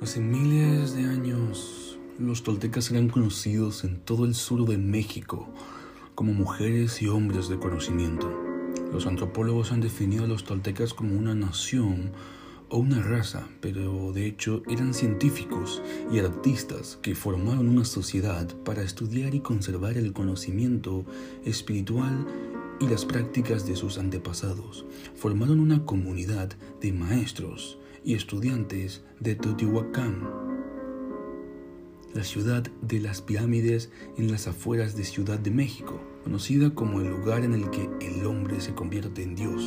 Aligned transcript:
Hace 0.00 0.20
miles 0.20 0.96
de 0.96 1.04
años, 1.04 1.98
los 2.18 2.42
toltecas 2.42 2.90
eran 2.90 3.10
conocidos 3.10 3.84
en 3.84 3.98
todo 3.98 4.24
el 4.24 4.34
sur 4.34 4.66
de 4.66 4.78
México 4.78 5.46
como 6.14 6.32
mujeres 6.32 7.02
y 7.02 7.08
hombres 7.08 7.50
de 7.50 7.58
conocimiento. 7.58 8.32
Los 8.90 9.06
antropólogos 9.06 9.72
han 9.72 9.82
definido 9.82 10.24
a 10.24 10.26
los 10.26 10.44
toltecas 10.44 10.94
como 10.94 11.18
una 11.18 11.34
nación 11.34 12.12
o 12.70 12.78
una 12.78 13.02
raza, 13.02 13.46
pero 13.60 14.10
de 14.14 14.24
hecho 14.24 14.62
eran 14.70 14.94
científicos 14.94 15.82
y 16.10 16.20
artistas 16.20 16.98
que 17.02 17.14
formaron 17.14 17.68
una 17.68 17.84
sociedad 17.84 18.48
para 18.64 18.82
estudiar 18.82 19.34
y 19.34 19.40
conservar 19.40 19.98
el 19.98 20.14
conocimiento 20.14 21.04
espiritual 21.44 22.26
y 22.80 22.86
las 22.86 23.04
prácticas 23.04 23.66
de 23.66 23.76
sus 23.76 23.98
antepasados. 23.98 24.86
Formaron 25.14 25.60
una 25.60 25.84
comunidad 25.84 26.54
de 26.80 26.92
maestros 26.94 27.78
y 28.04 28.14
estudiantes 28.14 29.02
de 29.20 29.34
Teotihuacán, 29.36 30.28
la 32.14 32.24
ciudad 32.24 32.62
de 32.82 33.00
las 33.00 33.22
pirámides 33.22 33.90
en 34.18 34.30
las 34.30 34.46
afueras 34.46 34.96
de 34.96 35.04
Ciudad 35.04 35.38
de 35.38 35.50
México, 35.50 36.00
conocida 36.24 36.74
como 36.74 37.00
el 37.00 37.08
lugar 37.08 37.44
en 37.44 37.54
el 37.54 37.70
que 37.70 37.88
el 38.00 38.26
hombre 38.26 38.60
se 38.60 38.74
convierte 38.74 39.22
en 39.22 39.34
Dios. 39.34 39.62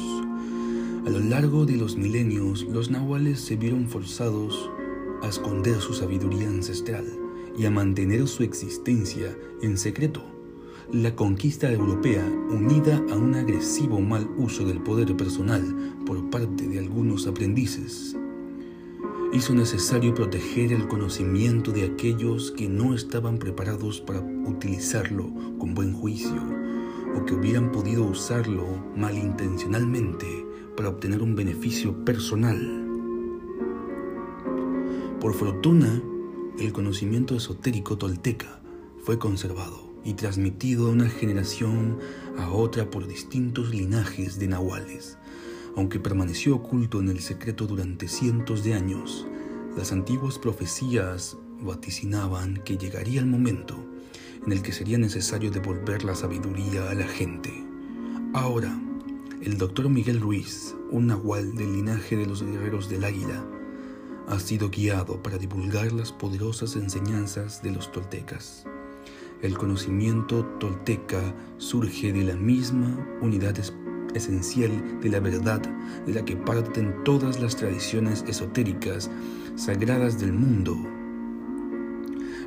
A 1.05 1.09
lo 1.09 1.19
largo 1.19 1.65
de 1.65 1.77
los 1.77 1.95
milenios, 1.95 2.63
los 2.63 2.91
nahuales 2.91 3.39
se 3.39 3.55
vieron 3.55 3.87
forzados 3.87 4.69
a 5.23 5.29
esconder 5.29 5.79
su 5.79 5.93
sabiduría 5.93 6.47
ancestral 6.47 7.05
y 7.57 7.65
a 7.65 7.71
mantener 7.71 8.27
su 8.27 8.43
existencia 8.43 9.35
en 9.61 9.77
secreto. 9.77 10.23
La 10.91 11.15
conquista 11.15 11.71
europea, 11.71 12.23
unida 12.49 13.03
a 13.09 13.15
un 13.15 13.33
agresivo 13.33 14.01
mal 14.01 14.29
uso 14.37 14.65
del 14.65 14.83
poder 14.83 15.15
personal 15.17 15.95
por 16.05 16.29
parte 16.29 16.67
de 16.67 16.77
algunos 16.77 17.25
aprendices, 17.25 18.15
hizo 19.35 19.53
necesario 19.53 20.13
proteger 20.13 20.71
el 20.71 20.87
conocimiento 20.87 21.71
de 21.71 21.83
aquellos 21.83 22.51
que 22.51 22.69
no 22.69 22.95
estaban 22.95 23.37
preparados 23.37 23.99
para 23.99 24.21
utilizarlo 24.21 25.29
con 25.59 25.73
buen 25.73 25.93
juicio 25.93 26.41
o 27.13 27.25
que 27.25 27.33
hubieran 27.33 27.73
podido 27.73 28.05
usarlo 28.05 28.65
malintencionalmente 28.95 30.45
para 30.77 30.87
obtener 30.87 31.21
un 31.21 31.35
beneficio 31.35 32.05
personal. 32.05 32.57
Por 35.19 35.33
fortuna, 35.33 36.01
el 36.57 36.71
conocimiento 36.71 37.35
esotérico 37.35 37.97
tolteca 37.97 38.61
fue 39.03 39.19
conservado 39.19 39.93
y 40.05 40.13
transmitido 40.13 40.87
de 40.87 40.93
una 40.93 41.09
generación 41.09 41.99
a 42.37 42.51
otra 42.51 42.89
por 42.89 43.05
distintos 43.05 43.75
linajes 43.75 44.39
de 44.39 44.47
nahuales 44.47 45.17
aunque 45.75 45.99
permaneció 45.99 46.55
oculto 46.55 46.99
en 46.99 47.09
el 47.09 47.19
secreto 47.19 47.67
durante 47.67 48.07
cientos 48.07 48.63
de 48.63 48.73
años, 48.73 49.27
las 49.75 49.91
antiguas 49.91 50.39
profecías 50.39 51.37
vaticinaban 51.59 52.61
que 52.63 52.77
llegaría 52.77 53.19
el 53.19 53.25
momento 53.25 53.75
en 54.45 54.51
el 54.51 54.61
que 54.61 54.71
sería 54.71 54.97
necesario 54.97 55.51
devolver 55.51 56.03
la 56.03 56.15
sabiduría 56.15 56.89
a 56.89 56.93
la 56.93 57.07
gente. 57.07 57.51
Ahora, 58.33 58.79
el 59.41 59.57
doctor 59.57 59.89
Miguel 59.89 60.21
Ruiz, 60.21 60.75
un 60.91 61.07
nahual 61.07 61.55
del 61.55 61.73
linaje 61.73 62.15
de 62.15 62.25
los 62.25 62.43
guerreros 62.43 62.89
del 62.89 63.03
águila, 63.03 63.43
ha 64.27 64.39
sido 64.39 64.69
guiado 64.69 65.21
para 65.21 65.37
divulgar 65.37 65.91
las 65.91 66.11
poderosas 66.11 66.75
enseñanzas 66.75 67.61
de 67.61 67.71
los 67.71 67.91
toltecas. 67.91 68.65
El 69.41 69.57
conocimiento 69.57 70.45
tolteca 70.59 71.21
surge 71.57 72.13
de 72.13 72.23
la 72.23 72.35
misma 72.35 72.97
unidad 73.21 73.57
espiritual 73.59 73.84
esencial 74.15 74.71
de 75.01 75.09
la 75.09 75.19
verdad 75.19 75.61
de 76.05 76.13
la 76.13 76.25
que 76.25 76.35
parten 76.35 77.03
todas 77.03 77.39
las 77.39 77.55
tradiciones 77.55 78.23
esotéricas 78.27 79.09
sagradas 79.55 80.19
del 80.19 80.33
mundo. 80.33 80.77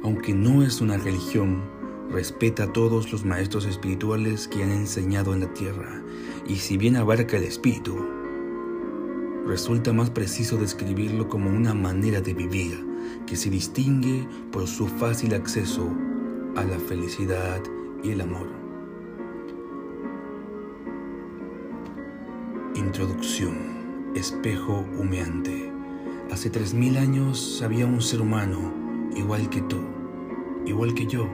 Aunque 0.02 0.34
no 0.34 0.62
es 0.62 0.80
una 0.80 0.96
religión, 0.96 1.62
respeta 2.10 2.64
a 2.64 2.72
todos 2.72 3.12
los 3.12 3.24
maestros 3.24 3.66
espirituales 3.66 4.48
que 4.48 4.62
han 4.62 4.72
enseñado 4.72 5.34
en 5.34 5.40
la 5.40 5.52
tierra, 5.54 6.02
y 6.46 6.56
si 6.56 6.76
bien 6.76 6.96
abarca 6.96 7.36
el 7.36 7.44
espíritu, 7.44 7.96
resulta 9.46 9.92
más 9.92 10.10
preciso 10.10 10.56
describirlo 10.56 11.28
como 11.28 11.50
una 11.50 11.74
manera 11.74 12.20
de 12.20 12.34
vivir 12.34 12.86
que 13.26 13.36
se 13.36 13.50
distingue 13.50 14.26
por 14.52 14.66
su 14.66 14.86
fácil 14.86 15.34
acceso 15.34 15.88
a 16.56 16.64
la 16.64 16.78
felicidad 16.78 17.60
y 18.02 18.10
el 18.10 18.20
amor. 18.20 18.57
Introducción. 22.78 24.12
Espejo 24.14 24.86
humeante. 25.00 25.72
Hace 26.30 26.48
tres 26.48 26.74
mil 26.74 26.96
años 26.96 27.60
había 27.60 27.86
un 27.86 28.00
ser 28.00 28.20
humano, 28.20 28.72
igual 29.16 29.50
que 29.50 29.62
tú, 29.62 29.78
igual 30.64 30.94
que 30.94 31.08
yo, 31.08 31.28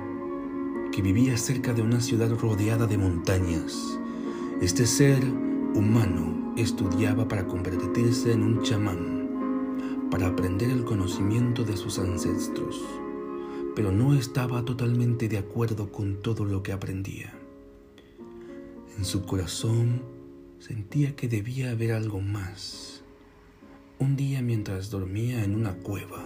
que 0.91 1.03
vivía 1.03 1.37
cerca 1.37 1.75
de 1.75 1.83
una 1.83 2.01
ciudad 2.01 2.31
rodeada 2.41 2.87
de 2.87 2.97
montañas. 2.97 4.01
Este 4.63 4.87
ser 4.87 5.23
humano 5.75 6.55
estudiaba 6.57 7.29
para 7.29 7.47
convertirse 7.47 8.33
en 8.33 8.43
un 8.43 8.63
chamán, 8.63 10.09
para 10.11 10.29
aprender 10.29 10.71
el 10.71 10.85
conocimiento 10.85 11.63
de 11.63 11.77
sus 11.77 11.99
ancestros, 11.99 12.83
pero 13.77 13.93
no 13.93 14.15
estaba 14.15 14.65
totalmente 14.65 15.29
de 15.29 15.37
acuerdo 15.37 15.93
con 15.93 16.23
todo 16.23 16.47
lo 16.47 16.63
que 16.63 16.73
aprendía. 16.73 17.35
En 18.97 19.05
su 19.05 19.27
corazón 19.27 20.14
Sentía 20.67 21.15
que 21.15 21.29
debía 21.29 21.73
haber 21.73 21.93
algo 21.93 22.23
más. 22.23 23.03
Un 23.99 24.17
día 24.17 24.41
mientras 24.41 24.89
dormía 24.89 25.45
en 25.45 25.55
una 25.55 25.75
cueva, 25.75 26.25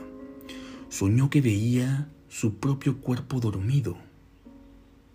soñó 0.89 1.29
que 1.29 1.41
veía 1.41 2.09
su 2.29 2.55
propio 2.61 3.01
cuerpo 3.01 3.41
dormido. 3.41 3.99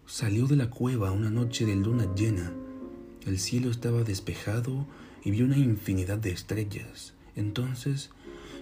Salió 0.05 0.45
de 0.45 0.57
la 0.57 0.69
cueva 0.69 1.13
una 1.13 1.29
noche 1.29 1.65
de 1.65 1.77
luna 1.77 2.13
llena. 2.13 2.51
El 3.25 3.39
cielo 3.39 3.71
estaba 3.71 4.03
despejado 4.03 4.87
y 5.23 5.31
vio 5.31 5.45
una 5.45 5.57
infinidad 5.57 6.17
de 6.17 6.31
estrellas. 6.31 7.13
Entonces 7.37 8.09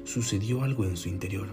sucedió 0.04 0.62
algo 0.62 0.86
en 0.86 0.96
su 0.96 1.10
interior 1.10 1.50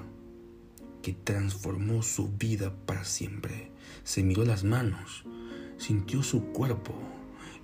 que 1.01 1.15
transformó 1.15 2.03
su 2.03 2.29
vida 2.37 2.75
para 2.85 3.05
siempre. 3.05 3.71
Se 4.05 4.23
miró 4.23 4.45
las 4.45 4.65
manos, 4.65 5.25
sintió 5.79 6.23
su 6.23 6.49
cuerpo, 6.53 6.93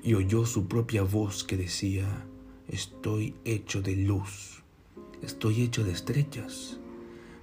y 0.05 0.13
oyó 0.13 0.45
su 0.45 0.69
propia 0.69 1.03
voz 1.03 1.45
que 1.45 1.57
decía, 1.57 2.27
estoy 2.69 3.35
hecho 3.47 3.81
de 3.81 3.97
luz, 3.97 4.63
estoy 5.23 5.63
hecho 5.63 5.83
de 5.83 5.93
estrellas. 5.93 6.79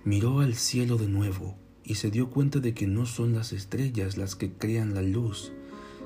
Miró 0.06 0.42
al 0.42 0.54
cielo 0.54 0.98
de 0.98 1.08
nuevo 1.08 1.58
y 1.84 1.96
se 1.96 2.12
dio 2.12 2.30
cuenta 2.30 2.60
de 2.60 2.76
que 2.76 2.86
no 2.86 3.08
son 3.08 3.34
las 3.34 3.52
estrellas 3.52 4.16
las 4.16 4.36
que 4.36 4.54
crean 4.54 4.94
la 4.94 5.02
luz, 5.02 5.52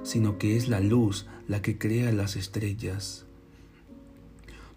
sino 0.03 0.37
que 0.37 0.55
es 0.55 0.69
la 0.69 0.79
luz 0.79 1.25
la 1.49 1.61
que 1.61 1.77
crea 1.77 2.13
las 2.13 2.37
estrellas. 2.37 3.25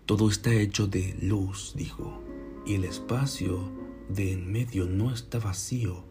Todo 0.04 0.28
está 0.28 0.52
hecho 0.52 0.88
de 0.88 1.16
luz, 1.22 1.74
dijo, 1.76 2.20
y 2.66 2.74
el 2.74 2.84
espacio 2.84 3.70
de 4.08 4.32
en 4.32 4.50
medio 4.50 4.86
no 4.86 5.12
está 5.12 5.38
vacío, 5.38 6.04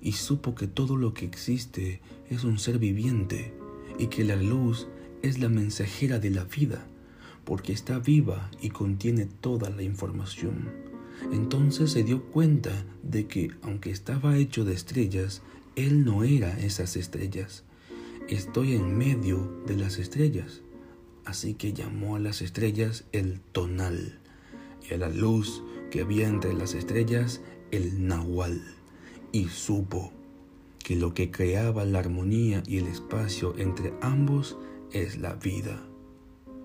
y 0.00 0.12
supo 0.12 0.56
que 0.56 0.66
todo 0.66 0.96
lo 0.96 1.14
que 1.14 1.26
existe 1.26 2.00
es 2.28 2.42
un 2.42 2.58
ser 2.58 2.80
viviente, 2.80 3.54
y 4.00 4.08
que 4.08 4.24
la 4.24 4.36
luz 4.36 4.88
es 5.22 5.38
la 5.38 5.48
mensajera 5.48 6.18
de 6.18 6.30
la 6.30 6.44
vida, 6.44 6.86
porque 7.44 7.72
está 7.72 7.98
viva 7.98 8.50
y 8.60 8.70
contiene 8.70 9.26
toda 9.26 9.70
la 9.70 9.82
información. 9.82 10.70
Entonces 11.32 11.92
se 11.92 12.02
dio 12.02 12.24
cuenta 12.24 12.84
de 13.02 13.26
que, 13.26 13.50
aunque 13.62 13.90
estaba 13.90 14.36
hecho 14.36 14.64
de 14.64 14.74
estrellas, 14.74 15.42
él 15.76 16.04
no 16.04 16.24
era 16.24 16.58
esas 16.58 16.96
estrellas. 16.96 17.64
Estoy 18.28 18.74
en 18.74 18.96
medio 18.96 19.62
de 19.66 19.76
las 19.76 19.98
estrellas. 19.98 20.62
Así 21.24 21.54
que 21.54 21.72
llamó 21.72 22.16
a 22.16 22.18
las 22.18 22.42
estrellas 22.42 23.04
el 23.12 23.40
tonal 23.40 24.18
y 24.88 24.94
a 24.94 24.98
la 24.98 25.08
luz 25.08 25.62
que 25.90 26.00
había 26.00 26.26
entre 26.26 26.52
las 26.52 26.74
estrellas 26.74 27.40
el 27.70 28.06
nahual. 28.06 28.60
Y 29.30 29.48
supo 29.48 30.12
que 30.82 30.96
lo 30.96 31.14
que 31.14 31.30
creaba 31.30 31.84
la 31.84 32.00
armonía 32.00 32.62
y 32.66 32.78
el 32.78 32.88
espacio 32.88 33.54
entre 33.56 33.92
ambos 34.00 34.58
es 34.92 35.18
la 35.18 35.34
vida. 35.34 35.82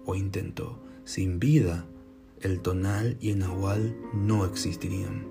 O 0.06 0.16
intentó, 0.16 0.80
sin 1.04 1.40
vida, 1.40 1.86
el 2.42 2.62
tonal 2.62 3.18
y 3.20 3.32
el 3.32 3.40
nahual 3.40 3.96
no 4.14 4.46
existirían. 4.46 5.26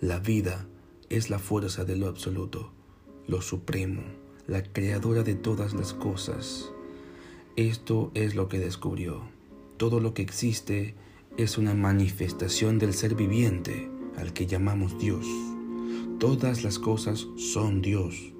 La 0.00 0.18
vida 0.20 0.66
es 1.08 1.30
la 1.30 1.38
fuerza 1.38 1.84
de 1.84 1.96
lo 1.96 2.06
absoluto, 2.06 2.72
lo 3.26 3.42
supremo, 3.42 4.02
la 4.46 4.62
creadora 4.62 5.22
de 5.22 5.34
todas 5.34 5.74
las 5.74 5.92
cosas. 5.94 6.70
Esto 7.56 8.10
es 8.14 8.34
lo 8.34 8.48
que 8.48 8.58
descubrió. 8.58 9.22
Todo 9.76 10.00
lo 10.00 10.14
que 10.14 10.22
existe 10.22 10.94
es 11.36 11.58
una 11.58 11.74
manifestación 11.74 12.78
del 12.78 12.94
ser 12.94 13.14
viviente 13.14 13.90
al 14.16 14.32
que 14.32 14.46
llamamos 14.46 14.98
Dios. 14.98 15.26
Todas 16.18 16.64
las 16.64 16.78
cosas 16.78 17.26
son 17.36 17.82
Dios. 17.82 18.32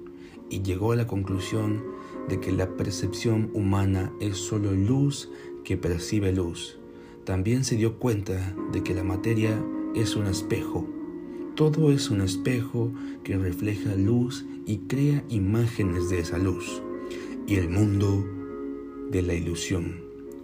Y 0.49 0.61
llegó 0.61 0.91
a 0.91 0.95
la 0.95 1.07
conclusión 1.07 1.83
de 2.29 2.39
que 2.39 2.51
la 2.51 2.77
percepción 2.77 3.49
humana 3.53 4.13
es 4.19 4.37
solo 4.37 4.71
luz 4.71 5.29
que 5.63 5.77
percibe 5.77 6.31
luz. 6.31 6.77
También 7.25 7.63
se 7.63 7.75
dio 7.75 7.97
cuenta 7.99 8.55
de 8.71 8.83
que 8.83 8.93
la 8.93 9.03
materia 9.03 9.61
es 9.95 10.15
un 10.15 10.27
espejo. 10.27 10.87
Todo 11.55 11.91
es 11.91 12.09
un 12.09 12.21
espejo 12.21 12.91
que 13.23 13.37
refleja 13.37 13.95
luz 13.95 14.45
y 14.65 14.77
crea 14.87 15.23
imágenes 15.29 16.09
de 16.09 16.19
esa 16.19 16.37
luz. 16.37 16.81
Y 17.47 17.55
el 17.55 17.69
mundo 17.69 18.25
de 19.11 19.21
la 19.23 19.33
ilusión, 19.33 20.01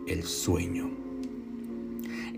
el 0.08 0.24
sueño, 0.24 0.90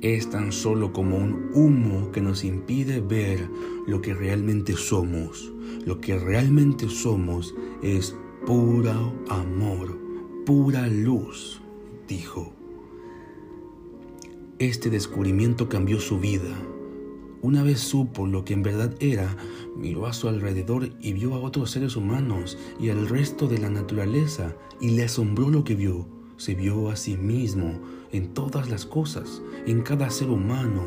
es 0.01 0.29
tan 0.29 0.51
solo 0.51 0.93
como 0.93 1.17
un 1.17 1.49
humo 1.53 2.11
que 2.11 2.21
nos 2.21 2.43
impide 2.43 3.01
ver 3.01 3.49
lo 3.87 4.01
que 4.01 4.13
realmente 4.13 4.73
somos. 4.73 5.51
Lo 5.85 5.99
que 5.99 6.19
realmente 6.19 6.87
somos 6.89 7.55
es 7.81 8.15
puro 8.47 9.13
amor, 9.27 9.99
pura 10.45 10.87
luz, 10.87 11.61
dijo. 12.07 12.53
Este 14.57 14.89
descubrimiento 14.89 15.67
cambió 15.67 15.99
su 15.99 16.17
vida. 16.17 16.55
Una 17.41 17.61
vez 17.61 17.81
supo 17.81 18.25
lo 18.25 18.45
que 18.45 18.53
en 18.53 18.63
verdad 18.63 18.95
era, 19.01 19.35
miró 19.75 20.07
a 20.07 20.13
su 20.13 20.29
alrededor 20.29 20.91
y 21.01 21.11
vio 21.11 21.33
a 21.33 21.39
otros 21.39 21.71
seres 21.71 21.97
humanos 21.97 22.57
y 22.79 22.87
al 22.87 23.09
resto 23.09 23.49
de 23.49 23.57
la 23.57 23.69
naturaleza 23.69 24.55
y 24.79 24.91
le 24.91 25.03
asombró 25.03 25.49
lo 25.49 25.65
que 25.65 25.75
vio. 25.75 26.07
Se 26.37 26.55
vio 26.55 26.89
a 26.89 26.95
sí 26.95 27.17
mismo 27.17 27.81
en 28.13 28.33
todas 28.33 28.69
las 28.69 28.85
cosas, 28.85 29.41
en 29.65 29.81
cada 29.81 30.09
ser 30.09 30.29
humano, 30.29 30.85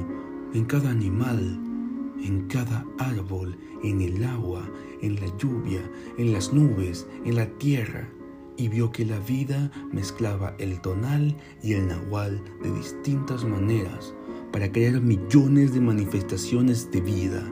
en 0.55 0.65
cada 0.65 0.89
animal, 0.89 1.61
en 2.25 2.47
cada 2.49 2.87
árbol, 2.99 3.59
en 3.83 4.01
el 4.01 4.25
agua, 4.25 4.67
en 5.03 5.17
la 5.17 5.27
lluvia, 5.37 5.81
en 6.19 6.33
las 6.33 6.53
nubes, 6.53 7.07
en 7.25 7.37
la 7.37 7.47
tierra 7.59 8.09
y 8.57 8.69
vio 8.69 8.93
que 8.93 9.07
la 9.07 9.19
vida 9.19 9.71
mezclaba 9.91 10.55
el 10.59 10.81
tonal 10.83 11.35
y 11.63 11.73
el 11.73 11.89
nahual 11.89 12.43
de 12.63 12.71
distintas 12.73 13.45
maneras 13.45 14.15
para 14.53 14.71
crear 14.71 15.01
millones 15.01 15.73
de 15.73 15.81
manifestaciones 15.81 16.91
de 16.91 17.01
vida. 17.01 17.43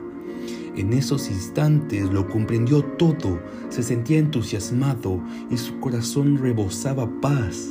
En 0.75 0.93
esos 0.93 1.29
instantes 1.29 2.11
lo 2.11 2.27
comprendió 2.29 2.83
todo, 2.83 3.39
se 3.69 3.81
sentía 3.81 4.19
entusiasmado 4.19 5.21
y 5.49 5.57
su 5.57 5.79
corazón 5.79 6.37
rebosaba 6.37 7.09
paz. 7.21 7.67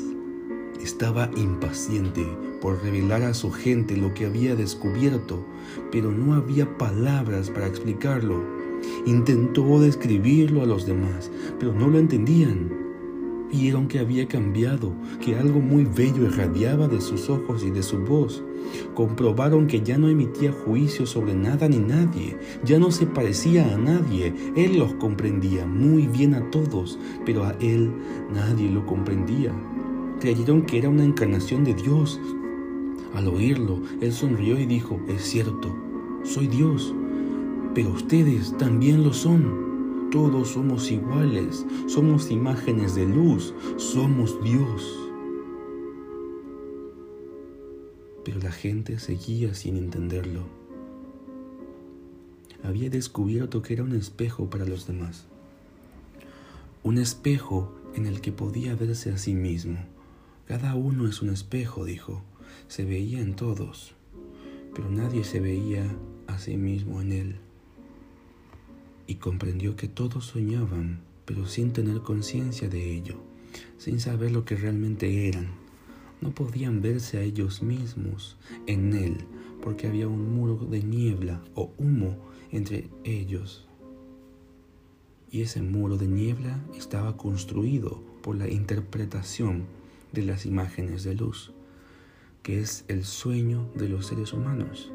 Estaba 0.83 1.31
impaciente 1.37 2.27
por 2.61 2.83
revelar 2.83 3.23
a 3.23 3.35
su 3.35 3.53
gente 3.53 3.97
lo 3.97 4.15
que 4.15 4.27
había 4.27 4.57
descubierto, 4.57 5.47
pero 5.93 6.11
no 6.11 6.35
había 6.35 6.77
palabras 6.77 7.51
para 7.51 7.69
explicarlo. 7.69 8.58
Intentó 9.07 9.81
describirlo 9.81 10.63
a 10.63 10.67
los 10.67 10.87
demás, 10.87 11.31
pero 11.59 11.73
no 11.73 11.89
lo 11.89 11.99
entendían. 11.99 12.89
Vieron 13.51 13.89
que 13.89 13.99
había 13.99 14.29
cambiado, 14.29 14.93
que 15.25 15.37
algo 15.37 15.61
muy 15.61 15.85
bello 15.85 16.25
irradiaba 16.25 16.87
de 16.87 17.01
sus 17.01 17.31
ojos 17.31 17.65
y 17.65 17.71
de 17.71 17.83
su 17.83 17.99
voz. 17.99 18.43
Comprobaron 18.95 19.67
que 19.67 19.81
ya 19.81 19.97
no 19.97 20.09
emitía 20.09 20.53
juicio 20.53 21.07
sobre 21.07 21.35
nada 21.35 21.67
ni 21.67 21.79
nadie, 21.79 22.37
ya 22.63 22.79
no 22.79 22.91
se 22.91 23.07
parecía 23.07 23.75
a 23.75 23.79
nadie. 23.79 24.35
Él 24.55 24.79
los 24.79 24.93
comprendía 24.95 25.65
muy 25.65 26.07
bien 26.07 26.35
a 26.35 26.51
todos, 26.51 26.99
pero 27.25 27.45
a 27.45 27.53
él 27.61 27.91
nadie 28.35 28.71
lo 28.71 28.85
comprendía. 28.85 29.53
Creyeron 30.21 30.63
que 30.63 30.79
era 30.79 30.91
una 30.91 31.05
encarnación 31.05 31.65
de 31.65 31.73
Dios. 31.73 32.21
Al 33.15 33.29
oírlo, 33.29 33.81
él 34.03 34.13
sonrió 34.13 34.59
y 34.59 34.67
dijo, 34.67 35.01
es 35.09 35.23
cierto, 35.23 35.75
soy 36.23 36.49
Dios, 36.49 36.95
pero 37.75 37.91
ustedes 37.91 38.57
también 38.59 39.05
lo 39.05 39.13
son. 39.13 40.09
Todos 40.11 40.49
somos 40.49 40.91
iguales, 40.91 41.67
somos 41.87 42.31
imágenes 42.31 42.95
de 42.95 43.07
luz, 43.07 43.55
somos 43.77 44.43
Dios. 44.43 44.99
Pero 48.25 48.41
la 48.41 48.53
gente 48.53 48.99
seguía 48.99 49.55
sin 49.55 49.77
entenderlo. 49.77 50.47
Había 52.63 52.91
descubierto 52.91 53.63
que 53.63 53.75
era 53.75 53.85
un 53.85 53.95
espejo 53.95 54.49
para 54.49 54.65
los 54.65 54.87
demás. 54.87 55.27
Un 56.83 56.99
espejo 56.99 57.73
en 57.95 58.07
el 58.07 58.21
que 58.21 58.33
podía 58.33 58.75
verse 58.75 59.13
a 59.13 59.19
sí 59.19 59.35
mismo. 59.35 59.79
Cada 60.47 60.75
uno 60.75 61.07
es 61.07 61.21
un 61.21 61.31
espejo, 61.31 61.85
dijo. 61.85 62.23
Se 62.67 62.85
veía 62.85 63.21
en 63.21 63.37
todos, 63.37 63.95
pero 64.75 64.91
nadie 64.91 65.23
se 65.23 65.41
veía 65.41 65.85
a 66.27 66.39
sí 66.39 66.57
mismo 66.57 67.03
en 67.03 67.13
él 67.13 67.48
y 69.09 69.17
comprendió 69.17 69.75
que 69.75 69.89
todos 69.89 70.27
soñaban, 70.27 71.01
pero 71.25 71.47
sin 71.47 71.73
tener 71.73 72.03
conciencia 72.03 72.69
de 72.69 72.95
ello, 72.95 73.17
sin 73.79 73.99
saber 74.01 74.31
lo 74.31 74.45
que 74.45 74.55
realmente 74.55 75.27
eran. 75.27 75.49
No 76.21 76.31
podían 76.31 76.83
verse 76.83 77.17
a 77.17 77.23
ellos 77.23 77.63
mismos 77.63 78.37
en 78.67 78.93
él, 78.93 79.17
porque 79.63 79.87
había 79.87 80.07
un 80.07 80.35
muro 80.35 80.57
de 80.57 80.83
niebla 80.83 81.43
o 81.55 81.73
humo 81.79 82.19
entre 82.53 82.91
ellos. 83.03 83.67
Y 85.31 85.41
ese 85.41 85.63
muro 85.63 85.97
de 85.97 86.07
niebla 86.07 86.63
estaba 86.77 87.17
construido 87.17 88.03
por 88.23 88.37
la 88.37 88.49
interpretación 88.49 89.65
de 90.13 90.23
las 90.23 90.45
imágenes 90.45 91.03
de 91.03 91.15
luz, 91.15 91.53
que 92.43 92.61
es 92.61 92.85
el 92.89 93.05
sueño 93.07 93.71
de 93.75 93.89
los 93.89 94.07
seres 94.07 94.35
humanos. 94.35 94.93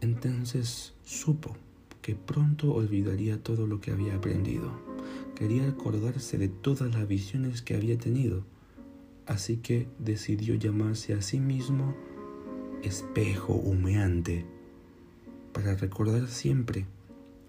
Entonces 0.00 0.92
supo 1.04 1.56
que 2.04 2.14
pronto 2.14 2.74
olvidaría 2.74 3.42
todo 3.42 3.66
lo 3.66 3.80
que 3.80 3.90
había 3.90 4.16
aprendido. 4.16 4.70
Quería 5.34 5.66
acordarse 5.66 6.36
de 6.36 6.48
todas 6.48 6.94
las 6.94 7.08
visiones 7.08 7.62
que 7.62 7.74
había 7.74 7.96
tenido, 7.96 8.44
así 9.24 9.56
que 9.56 9.88
decidió 9.98 10.54
llamarse 10.54 11.14
a 11.14 11.22
sí 11.22 11.40
mismo 11.40 11.96
espejo 12.82 13.54
humeante, 13.54 14.44
para 15.54 15.76
recordar 15.76 16.28
siempre 16.28 16.84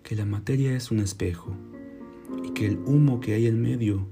que 0.04 0.16
la 0.16 0.26
materia 0.26 0.74
es 0.74 0.90
un 0.90 1.00
espejo 1.00 1.54
y 2.42 2.52
que 2.52 2.66
el 2.66 2.78
humo 2.86 3.20
que 3.20 3.34
hay 3.34 3.48
en 3.48 3.62
medio 3.62 4.08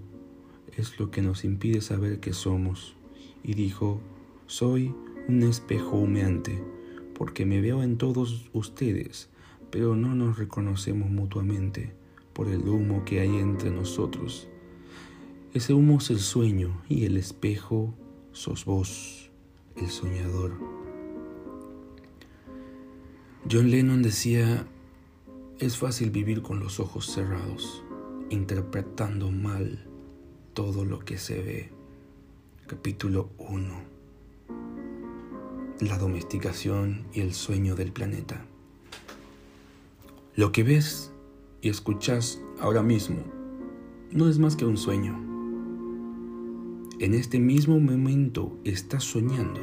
es 0.76 1.00
lo 1.00 1.10
que 1.10 1.22
nos 1.22 1.46
impide 1.46 1.80
saber 1.80 2.20
que 2.20 2.34
somos. 2.34 2.98
Y 3.46 3.54
dijo, 3.54 4.02
soy 4.48 4.94
un 5.30 5.42
espejo 5.44 5.96
humeante, 5.96 6.62
porque 7.14 7.46
me 7.46 7.62
veo 7.62 7.82
en 7.82 7.98
todos 7.98 8.50
ustedes 8.52 9.30
pero 9.74 9.96
no 9.96 10.14
nos 10.14 10.38
reconocemos 10.38 11.10
mutuamente 11.10 11.96
por 12.34 12.48
el 12.48 12.70
humo 12.70 13.04
que 13.06 13.22
hay 13.22 13.38
entre 13.38 13.72
nosotros. 13.72 14.48
Ese 15.56 15.74
humo 15.74 15.98
es 15.98 16.12
el 16.12 16.20
sueño 16.20 16.84
y 16.88 17.06
el 17.06 17.18
espejo 17.18 17.92
sos 18.34 18.66
vos, 18.66 19.32
el 19.76 19.88
soñador. 19.88 20.52
John 23.52 23.72
Lennon 23.72 24.04
decía, 24.04 24.68
es 25.58 25.76
fácil 25.76 26.12
vivir 26.12 26.44
con 26.44 26.60
los 26.60 26.80
ojos 26.80 27.08
cerrados, 27.08 27.84
interpretando 28.30 29.32
mal 29.32 29.88
todo 30.54 30.86
lo 30.86 31.00
que 31.00 31.18
se 31.18 31.42
ve. 31.42 31.72
Capítulo 32.68 33.32
1. 33.40 33.74
La 35.80 35.98
domesticación 35.98 37.08
y 37.12 37.22
el 37.22 37.34
sueño 37.34 37.76
del 37.76 37.92
planeta. 37.92 38.46
Lo 40.36 40.52
que 40.52 40.64
ves 40.64 41.14
y 41.62 41.70
escuchas 41.70 42.42
ahora 42.60 42.82
mismo 42.82 43.24
no 44.12 44.28
es 44.28 44.40
más 44.40 44.56
que 44.56 44.66
un 44.66 44.78
sueño. 44.78 45.14
En 46.98 47.14
este 47.14 47.40
mismo 47.40 47.80
momento 47.80 48.58
estás 48.64 49.04
soñando. 49.04 49.62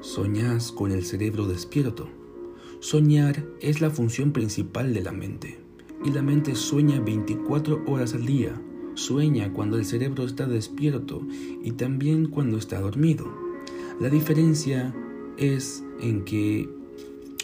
Soñas 0.00 0.72
con 0.72 0.90
el 0.90 1.04
cerebro 1.04 1.46
despierto. 1.46 2.08
Soñar 2.80 3.46
es 3.60 3.80
la 3.80 3.90
función 3.90 4.32
principal 4.32 4.92
de 4.92 5.02
la 5.02 5.12
mente. 5.12 5.60
Y 6.04 6.10
la 6.10 6.22
mente 6.22 6.56
sueña 6.56 6.98
24 6.98 7.84
horas 7.86 8.14
al 8.14 8.26
día. 8.26 8.60
Sueña 8.94 9.52
cuando 9.52 9.78
el 9.78 9.84
cerebro 9.84 10.24
está 10.24 10.48
despierto 10.48 11.22
y 11.62 11.70
también 11.70 12.26
cuando 12.26 12.58
está 12.58 12.80
dormido. 12.80 13.32
La 14.00 14.08
diferencia 14.08 14.92
es 15.36 15.84
en 16.00 16.24
que 16.24 16.68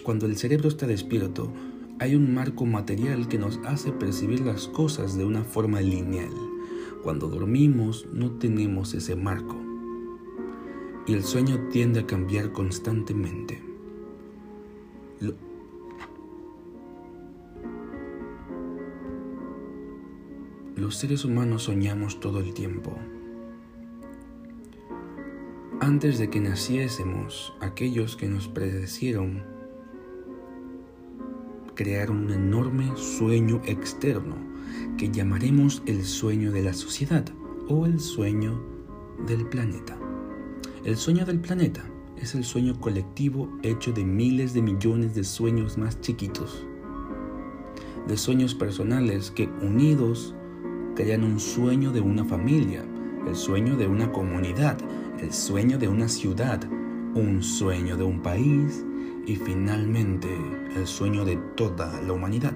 cuando 0.03 0.27
el 0.27 0.37
cerebro 0.37 0.69
está 0.69 0.89
despierto, 0.89 1.53
hay 2.01 2.17
un 2.17 2.35
marco 2.35 2.67
material 2.67 3.29
que 3.29 3.39
nos 3.39 3.59
hace 3.65 3.93
percibir 3.93 4.41
las 4.41 4.67
cosas 4.69 5.17
de 5.17 5.25
una 5.25 5.45
forma 5.45 5.81
lineal. 5.81 6.33
Cuando 7.03 7.29
dormimos 7.29 8.07
no 8.13 8.33
tenemos 8.33 8.95
ese 8.95 9.15
marco. 9.15 9.57
Y 11.07 11.13
el 11.13 11.23
sueño 11.23 11.69
tiende 11.71 12.01
a 12.01 12.07
cambiar 12.07 12.53
constantemente. 12.53 13.63
Los 20.77 20.97
seres 20.97 21.25
humanos 21.25 21.65
soñamos 21.65 22.19
todo 22.21 22.41
el 22.41 22.53
tiempo. 22.53 22.97
Antes 25.81 26.19
de 26.19 26.31
que 26.31 26.41
naciésemos, 26.41 27.55
aquellos 27.61 28.17
que 28.17 28.27
nos 28.27 28.49
predecieron 28.49 29.54
crear 31.75 32.11
un 32.11 32.31
enorme 32.31 32.93
sueño 32.97 33.61
externo 33.67 34.37
que 34.97 35.11
llamaremos 35.11 35.83
el 35.87 36.05
sueño 36.05 36.53
de 36.53 36.63
la 36.63 36.73
sociedad 36.73 37.25
o 37.69 37.87
el 37.87 38.01
sueño 38.01 38.61
del 39.27 39.47
planeta. 39.47 39.97
El 40.85 40.97
sueño 40.97 41.25
del 41.25 41.41
planeta 41.41 41.85
es 42.17 42.35
el 42.35 42.45
sueño 42.45 42.79
colectivo 42.81 43.49
hecho 43.63 43.93
de 43.93 44.05
miles 44.05 44.55
de 44.55 44.63
millones 44.63 45.15
de 45.15 45.25
sueños 45.25 45.77
más 45.77 46.01
chiquitos, 46.01 46.65
de 48.07 48.17
sueños 48.17 48.55
personales 48.55 49.31
que 49.31 49.49
unidos 49.63 50.35
crean 50.95 51.25
un 51.25 51.41
sueño 51.41 51.91
de 51.91 52.01
una 52.01 52.25
familia, 52.25 52.85
el 53.27 53.35
sueño 53.35 53.77
de 53.77 53.87
una 53.87 54.13
comunidad, 54.13 54.79
el 55.21 55.33
sueño 55.33 55.79
de 55.79 55.89
una 55.89 56.09
ciudad, 56.09 56.63
un 57.15 57.43
sueño 57.43 57.97
de 57.97 58.05
un 58.05 58.21
país 58.21 58.85
y 59.27 59.37
finalmente 59.37 60.29
el 60.77 60.87
sueño 60.87 61.25
de 61.25 61.37
toda 61.57 62.01
la 62.03 62.13
humanidad. 62.13 62.55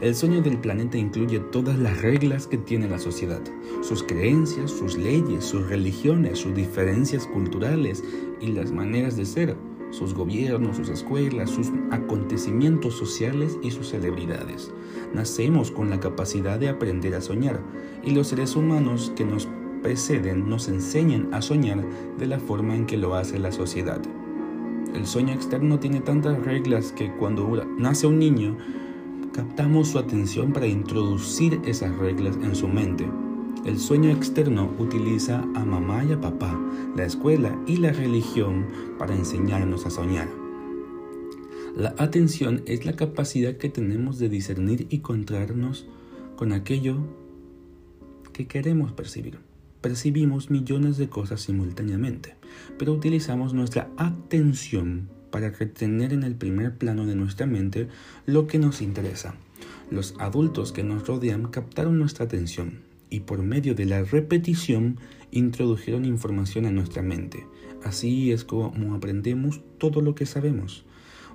El 0.00 0.14
sueño 0.14 0.42
del 0.42 0.58
planeta 0.58 0.98
incluye 0.98 1.38
todas 1.38 1.78
las 1.78 2.02
reglas 2.02 2.46
que 2.46 2.58
tiene 2.58 2.88
la 2.88 2.98
sociedad, 2.98 3.40
sus 3.82 4.02
creencias, 4.02 4.70
sus 4.70 4.96
leyes, 4.98 5.44
sus 5.44 5.66
religiones, 5.68 6.38
sus 6.38 6.54
diferencias 6.54 7.26
culturales 7.26 8.04
y 8.40 8.48
las 8.48 8.72
maneras 8.72 9.16
de 9.16 9.24
ser, 9.24 9.56
sus 9.90 10.12
gobiernos, 10.12 10.76
sus 10.76 10.90
escuelas, 10.90 11.48
sus 11.48 11.68
acontecimientos 11.90 12.94
sociales 12.94 13.58
y 13.62 13.70
sus 13.70 13.88
celebridades. 13.88 14.70
Nacemos 15.14 15.70
con 15.70 15.88
la 15.88 15.98
capacidad 15.98 16.58
de 16.58 16.68
aprender 16.68 17.14
a 17.14 17.22
soñar 17.22 17.60
y 18.04 18.10
los 18.10 18.28
seres 18.28 18.54
humanos 18.54 19.12
que 19.16 19.24
nos 19.24 19.48
preceden 19.82 20.48
nos 20.48 20.68
enseñan 20.68 21.32
a 21.32 21.40
soñar 21.40 21.82
de 22.18 22.26
la 22.26 22.38
forma 22.38 22.74
en 22.74 22.84
que 22.84 22.98
lo 22.98 23.14
hace 23.14 23.38
la 23.38 23.52
sociedad. 23.52 24.02
El 24.94 25.06
sueño 25.06 25.34
externo 25.34 25.78
tiene 25.78 26.00
tantas 26.00 26.42
reglas 26.42 26.92
que 26.92 27.12
cuando 27.16 27.64
nace 27.78 28.06
un 28.06 28.18
niño, 28.18 28.56
captamos 29.32 29.88
su 29.88 29.98
atención 29.98 30.52
para 30.52 30.66
introducir 30.66 31.60
esas 31.64 31.96
reglas 31.98 32.36
en 32.36 32.54
su 32.54 32.68
mente. 32.68 33.06
El 33.64 33.78
sueño 33.78 34.10
externo 34.10 34.72
utiliza 34.78 35.40
a 35.54 35.64
mamá 35.64 36.04
y 36.04 36.12
a 36.12 36.20
papá, 36.20 36.58
la 36.96 37.04
escuela 37.04 37.58
y 37.66 37.78
la 37.78 37.92
religión 37.92 38.66
para 38.98 39.14
enseñarnos 39.14 39.86
a 39.86 39.90
soñar. 39.90 40.28
La 41.76 41.94
atención 41.98 42.62
es 42.66 42.86
la 42.86 42.94
capacidad 42.94 43.56
que 43.56 43.68
tenemos 43.68 44.18
de 44.18 44.28
discernir 44.30 44.86
y 44.88 44.96
encontrarnos 44.96 45.86
con 46.36 46.52
aquello 46.52 46.96
que 48.32 48.46
queremos 48.46 48.92
percibir. 48.92 49.38
Percibimos 49.86 50.50
millones 50.50 50.96
de 50.96 51.08
cosas 51.08 51.42
simultáneamente, 51.42 52.34
pero 52.76 52.92
utilizamos 52.92 53.54
nuestra 53.54 53.88
atención 53.96 55.08
para 55.30 55.50
retener 55.50 56.12
en 56.12 56.24
el 56.24 56.34
primer 56.34 56.76
plano 56.76 57.06
de 57.06 57.14
nuestra 57.14 57.46
mente 57.46 57.86
lo 58.26 58.48
que 58.48 58.58
nos 58.58 58.82
interesa. 58.82 59.36
Los 59.88 60.16
adultos 60.18 60.72
que 60.72 60.82
nos 60.82 61.06
rodean 61.06 61.52
captaron 61.52 62.00
nuestra 62.00 62.24
atención 62.24 62.80
y 63.10 63.20
por 63.20 63.44
medio 63.44 63.76
de 63.76 63.84
la 63.84 64.02
repetición 64.02 64.98
introdujeron 65.30 66.04
información 66.04 66.66
a 66.66 66.72
nuestra 66.72 67.02
mente. 67.02 67.46
Así 67.84 68.32
es 68.32 68.42
como 68.42 68.92
aprendemos 68.92 69.60
todo 69.78 70.00
lo 70.00 70.16
que 70.16 70.26
sabemos. 70.26 70.84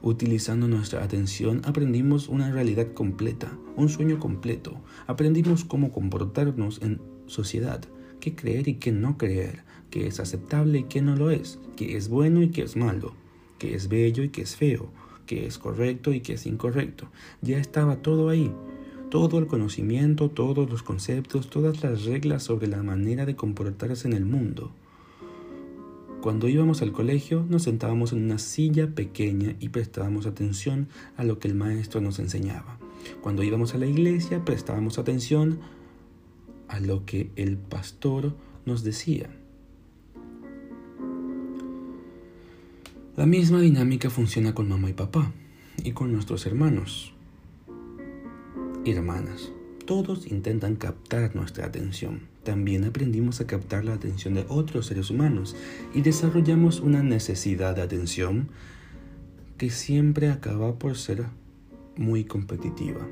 Utilizando 0.02 0.68
nuestra 0.68 1.06
atención 1.06 1.62
aprendimos 1.64 2.28
una 2.28 2.52
realidad 2.52 2.92
completa, 2.94 3.58
un 3.78 3.88
sueño 3.88 4.20
completo. 4.20 4.82
Aprendimos 5.08 5.64
cómo 5.64 5.94
comportarnos 5.94 6.82
en 6.82 7.00
sociedad, 7.28 7.88
qué 8.22 8.34
creer 8.34 8.70
y 8.70 8.76
qué 8.76 8.94
no 8.94 9.18
creer, 9.18 9.64
qué 9.90 10.08
es 10.08 10.22
aceptable 10.22 10.80
y 10.80 10.84
qué 10.84 11.02
no 11.02 11.18
lo 11.18 11.30
es, 11.30 11.60
qué 11.76 11.98
es 11.98 12.08
bueno 12.08 12.42
y 12.42 12.52
qué 12.52 12.62
es 12.62 12.78
malo 12.78 13.14
que 13.62 13.76
es 13.76 13.90
bello 13.90 14.24
y 14.24 14.30
que 14.30 14.42
es 14.42 14.56
feo, 14.56 14.90
que 15.28 15.46
es 15.46 15.60
correcto 15.60 16.12
y 16.14 16.22
que 16.22 16.34
es 16.34 16.48
incorrecto. 16.48 17.10
Ya 17.44 17.60
estaba 17.60 17.98
todo 17.98 18.30
ahí. 18.30 18.52
Todo 19.12 19.38
el 19.38 19.46
conocimiento, 19.46 20.32
todos 20.32 20.68
los 20.68 20.82
conceptos, 20.82 21.48
todas 21.48 21.84
las 21.84 22.06
reglas 22.06 22.42
sobre 22.42 22.66
la 22.66 22.82
manera 22.82 23.28
de 23.28 23.36
comportarse 23.36 24.08
en 24.08 24.14
el 24.14 24.26
mundo. 24.26 24.72
Cuando 26.22 26.48
íbamos 26.48 26.82
al 26.82 26.92
colegio 26.92 27.46
nos 27.48 27.64
sentábamos 27.64 28.14
en 28.14 28.24
una 28.24 28.40
silla 28.40 28.88
pequeña 28.88 29.56
y 29.60 29.70
prestábamos 29.70 30.26
atención 30.26 30.88
a 31.16 31.24
lo 31.24 31.38
que 31.38 31.48
el 31.48 31.54
maestro 31.54 32.02
nos 32.02 32.18
enseñaba. 32.18 32.80
Cuando 33.22 33.44
íbamos 33.44 33.76
a 33.76 33.78
la 33.78 33.86
iglesia 33.86 34.44
prestábamos 34.44 34.98
atención 34.98 35.60
a 36.72 36.80
lo 36.80 37.06
que 37.06 37.32
el 37.36 37.58
pastor 37.58 38.34
nos 38.66 38.84
decía. 38.84 39.30
La 43.18 43.26
misma 43.26 43.60
dinámica 43.60 44.10
funciona 44.10 44.56
con 44.56 44.70
mamá 44.70 44.90
y 44.90 44.94
papá 44.94 45.34
y 45.84 45.92
con 45.92 46.14
nuestros 46.14 46.46
hermanos 46.46 47.14
y 48.86 48.92
hermanas. 48.92 49.52
Todos 49.86 50.32
intentan 50.32 50.78
captar 50.78 51.36
nuestra 51.36 51.66
atención. 51.66 52.22
También 52.44 52.86
aprendimos 52.86 53.42
a 53.42 53.48
captar 53.48 53.84
la 53.84 53.94
atención 53.94 54.34
de 54.34 54.46
otros 54.48 54.86
seres 54.86 55.10
humanos 55.10 55.58
y 55.94 56.02
desarrollamos 56.02 56.80
una 56.80 57.04
necesidad 57.04 57.76
de 57.76 57.82
atención 57.82 58.48
que 59.58 59.70
siempre 59.72 60.30
acaba 60.30 60.80
por 60.80 60.98
ser 60.98 61.26
muy 61.98 62.24
competitiva. 62.24 63.06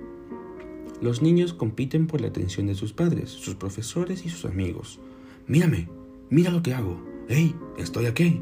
Los 1.01 1.21
niños 1.21 1.53
compiten 1.53 2.07
por 2.07 2.21
la 2.21 2.27
atención 2.27 2.67
de 2.67 2.75
sus 2.75 2.93
padres, 2.93 3.29
sus 3.29 3.55
profesores 3.55 4.25
y 4.25 4.29
sus 4.29 4.45
amigos. 4.45 4.99
Mírame, 5.47 5.87
mira 6.29 6.51
lo 6.51 6.61
que 6.61 6.73
hago. 6.73 7.01
¡Hey! 7.27 7.55
Estoy 7.77 8.05
aquí 8.05 8.41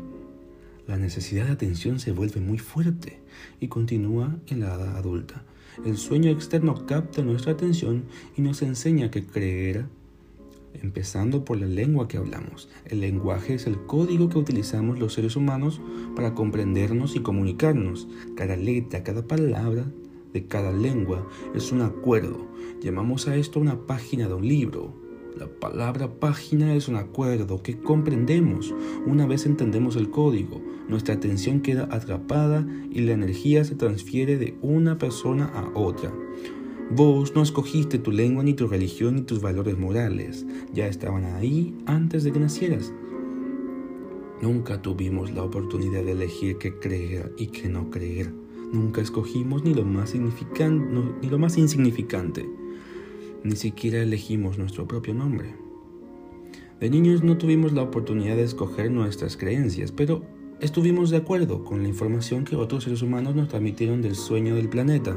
la 0.88 0.98
necesidad 0.98 1.48
de 1.48 1.52
atención 1.52 2.00
se 2.00 2.14
vuelve 2.14 2.40
muy 2.40 2.60
fuerte 2.60 3.20
y 3.60 3.68
continúa 3.68 4.38
en 4.48 4.62
la 4.62 4.68
edad 4.68 4.96
adulta. 4.96 5.44
El 5.86 5.98
sueño 5.98 6.32
externo 6.32 6.86
capta 6.86 7.22
nuestra 7.22 7.52
atención 7.52 8.06
y 8.38 8.42
nos 8.42 8.62
enseña 8.62 9.12
que 9.12 9.26
creer, 9.26 9.86
empezando 10.82 11.44
por 11.44 11.60
la 11.60 11.68
lengua 11.68 12.08
que 12.08 12.16
hablamos. 12.16 12.70
El 12.86 13.02
lenguaje 13.02 13.56
es 13.56 13.68
el 13.68 13.78
código 13.86 14.30
que 14.30 14.38
utilizamos 14.38 14.98
los 14.98 15.14
seres 15.14 15.36
humanos 15.36 15.82
para 16.16 16.34
comprendernos 16.34 17.18
y 17.18 17.20
comunicarnos. 17.20 18.08
Cada 18.38 18.56
letra, 18.56 19.04
cada 19.04 19.28
palabra 19.28 19.86
cada 20.46 20.72
lengua 20.72 21.28
es 21.56 21.72
un 21.72 21.82
acuerdo. 21.82 22.48
Llamamos 22.82 23.28
a 23.28 23.36
esto 23.36 23.60
una 23.60 23.88
página 23.88 24.28
de 24.28 24.34
un 24.36 24.48
libro, 24.48 24.94
la 25.38 25.48
palabra 25.48 26.20
página 26.20 26.74
es 26.74 26.88
un 26.88 26.96
acuerdo 26.96 27.62
que 27.62 27.78
comprendemos. 27.78 28.74
Una 29.06 29.28
vez 29.28 29.46
entendemos 29.46 29.96
el 29.96 30.10
código, 30.10 30.64
nuestra 30.88 31.14
atención 31.14 31.62
queda 31.62 31.88
atrapada 31.92 32.66
y 32.90 33.02
la 33.02 33.12
energía 33.12 33.64
se 33.64 33.76
transfiere 33.76 34.38
de 34.38 34.58
una 34.64 34.98
persona 34.98 35.46
a 35.54 35.78
otra. 35.78 36.12
Vos 36.90 37.36
no 37.36 37.44
escogiste 37.44 38.00
tu 38.00 38.12
lengua 38.12 38.44
ni 38.44 38.56
tu 38.56 38.68
religión 38.68 39.14
ni 39.14 39.22
tus 39.22 39.40
valores 39.40 39.78
morales, 39.78 40.44
ya 40.74 40.88
estaban 40.88 41.26
ahí 41.26 41.76
antes 41.86 42.24
de 42.24 42.32
que 42.32 42.40
nacieras. 42.40 42.92
Nunca 44.42 44.82
tuvimos 44.82 45.32
la 45.32 45.44
oportunidad 45.44 46.04
de 46.04 46.14
elegir 46.14 46.58
qué 46.58 46.80
creer 46.80 47.32
y 47.38 47.48
qué 47.48 47.70
no 47.70 47.92
creer. 47.92 48.32
Nunca 48.72 49.02
escogimos 49.02 49.64
ni 49.64 49.74
lo 49.74 49.86
más, 49.86 50.14
ni 50.14 51.30
lo 51.30 51.40
más 51.40 51.58
insignificante. 51.58 52.50
Ni 53.44 53.56
siquiera 53.56 54.02
elegimos 54.02 54.58
nuestro 54.58 54.88
propio 54.88 55.14
nombre. 55.14 55.56
De 56.80 56.90
niños 56.90 57.24
no 57.24 57.38
tuvimos 57.38 57.72
la 57.74 57.82
oportunidad 57.82 58.36
de 58.36 58.44
escoger 58.44 58.92
nuestras 58.92 59.38
creencias, 59.38 59.92
pero 59.92 60.24
estuvimos 60.60 61.10
de 61.10 61.18
acuerdo 61.18 61.64
con 61.64 61.82
la 61.82 61.90
información 61.90 62.44
que 62.44 62.56
otros 62.56 62.84
seres 62.84 63.02
humanos 63.02 63.36
nos 63.36 63.48
transmitieron 63.48 64.02
del 64.02 64.16
sueño 64.16 64.56
del 64.56 64.70
planeta. 64.70 65.16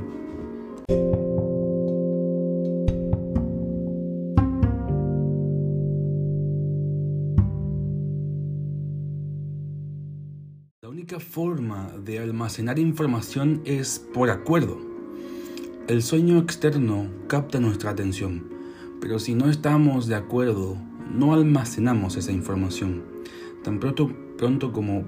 Forma 11.31 11.93
de 12.05 12.19
almacenar 12.19 12.81
información 12.81 13.63
es 13.65 14.05
por 14.13 14.31
acuerdo. 14.31 14.79
El 15.87 16.03
sueño 16.03 16.39
externo 16.39 17.09
capta 17.29 17.61
nuestra 17.61 17.91
atención, 17.91 18.49
pero 19.01 19.21
si 19.21 19.37
no 19.37 19.49
estamos 19.49 20.09
de 20.09 20.17
acuerdo, 20.17 20.77
no 21.09 21.33
almacenamos 21.33 22.17
esa 22.17 22.33
información. 22.33 23.05
Tan 23.63 23.79
pronto, 23.79 24.11
pronto 24.39 24.73
como 24.73 25.05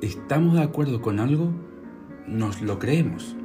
estamos 0.00 0.54
de 0.54 0.62
acuerdo 0.62 1.02
con 1.02 1.20
algo, 1.20 1.50
nos 2.26 2.62
lo 2.62 2.78
creemos. 2.78 3.36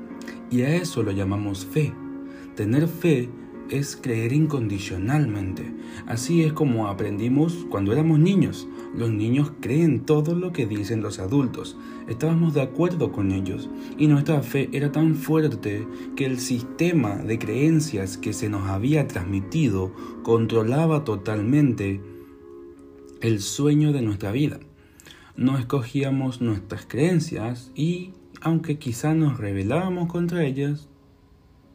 Y 0.49 0.61
a 0.61 0.73
eso 0.73 1.03
lo 1.03 1.11
llamamos 1.11 1.65
fe. 1.65 1.93
Tener 2.55 2.87
fe 2.87 3.29
es 3.69 3.95
creer 3.95 4.33
incondicionalmente. 4.33 5.73
Así 6.05 6.43
es 6.43 6.53
como 6.53 6.87
aprendimos 6.87 7.65
cuando 7.69 7.93
éramos 7.93 8.19
niños. 8.19 8.67
Los 8.95 9.11
niños 9.11 9.51
creen 9.59 10.01
todo 10.01 10.35
lo 10.35 10.51
que 10.51 10.65
dicen 10.65 11.01
los 11.01 11.19
adultos. 11.19 11.77
Estábamos 12.07 12.53
de 12.53 12.61
acuerdo 12.61 13.11
con 13.11 13.31
ellos 13.31 13.69
y 13.97 14.07
nuestra 14.07 14.41
fe 14.43 14.69
era 14.73 14.91
tan 14.91 15.15
fuerte 15.15 15.87
que 16.15 16.25
el 16.25 16.39
sistema 16.39 17.15
de 17.15 17.39
creencias 17.39 18.17
que 18.17 18.33
se 18.33 18.49
nos 18.49 18.67
había 18.67 19.07
transmitido 19.07 19.93
controlaba 20.23 21.03
totalmente 21.03 22.01
el 23.21 23.39
sueño 23.39 23.93
de 23.93 24.01
nuestra 24.01 24.31
vida. 24.31 24.59
No 25.35 25.57
escogíamos 25.57 26.41
nuestras 26.41 26.85
creencias 26.85 27.71
y, 27.73 28.11
aunque 28.41 28.77
quizá 28.77 29.15
nos 29.15 29.39
rebelábamos 29.39 30.11
contra 30.11 30.43
ellas, 30.43 30.89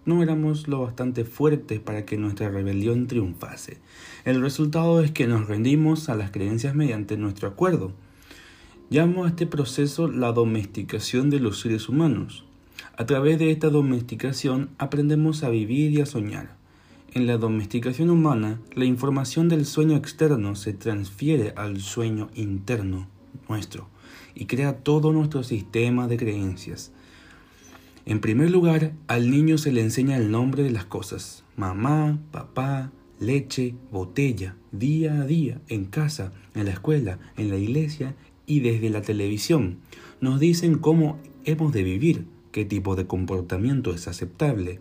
no 0.09 0.23
éramos 0.23 0.69
lo 0.69 0.81
bastante 0.81 1.27
fuertes 1.27 1.81
para 1.81 2.07
que 2.07 2.17
nuestra 2.17 2.49
rebelión 2.49 3.07
triunfase. 3.07 3.77
El 4.25 4.41
resultado 4.41 5.03
es 5.03 5.11
que 5.11 5.27
nos 5.27 5.47
rendimos 5.47 6.09
a 6.09 6.15
las 6.15 6.31
creencias 6.31 6.75
mediante 6.75 7.19
nuestro 7.19 7.47
acuerdo. 7.47 7.93
Llamo 8.89 9.27
a 9.27 9.29
este 9.29 9.47
proceso 9.47 10.09
la 10.09 10.33
domesticación 10.33 11.29
de 11.29 11.41
los 11.41 11.61
seres 11.61 11.91
humanos. 11.91 12.47
A 12.97 13.05
través 13.05 13.39
de 13.39 13.51
esta 13.51 13.69
domesticación 13.69 14.71
aprendemos 14.79 15.45
a 15.45 15.51
vivir 15.51 15.93
y 15.93 16.01
a 16.01 16.07
soñar. 16.07 16.57
En 17.13 17.27
la 17.27 17.37
domesticación 17.37 18.09
humana, 18.09 18.61
la 18.75 18.87
información 18.87 19.51
del 19.51 19.67
sueño 19.67 19.95
externo 19.95 20.57
se 20.57 20.73
transfiere 20.73 21.53
al 21.55 21.81
sueño 21.81 22.31
interno 22.35 23.09
nuestro 23.47 23.89
y 24.35 24.47
crea 24.47 24.79
todo 24.79 25.13
nuestro 25.13 25.43
sistema 25.43 26.09
de 26.09 26.17
creencias. 26.17 26.93
En 28.09 28.21
primer 28.21 28.51
lugar, 28.51 28.95
al 29.07 29.31
niño 29.31 29.59
se 29.59 29.71
le 29.71 29.83
enseña 29.83 30.17
el 30.17 30.31
nombre 30.31 30.63
de 30.63 30.71
las 30.71 30.87
cosas, 30.87 31.45
mamá, 31.57 32.19
papá, 32.31 32.91
leche, 33.21 33.75
botella, 33.93 34.57
día 34.73 35.21
a 35.21 35.27
día, 35.27 35.61
en 35.69 35.85
casa, 35.85 36.33
en 36.55 36.65
la 36.65 36.71
escuela, 36.71 37.19
en 37.37 37.51
la 37.51 37.59
iglesia 37.59 38.17
y 38.47 38.61
desde 38.61 38.89
la 38.89 39.03
televisión. 39.03 39.81
Nos 40.23 40.41
dicen 40.41 40.79
cómo 40.79 41.19
hemos 41.45 41.71
de 41.75 41.83
vivir, 41.83 42.25
qué 42.51 42.65
tipo 42.65 42.97
de 42.97 43.07
comportamiento 43.07 43.93
es 43.93 44.09
aceptable, 44.09 44.81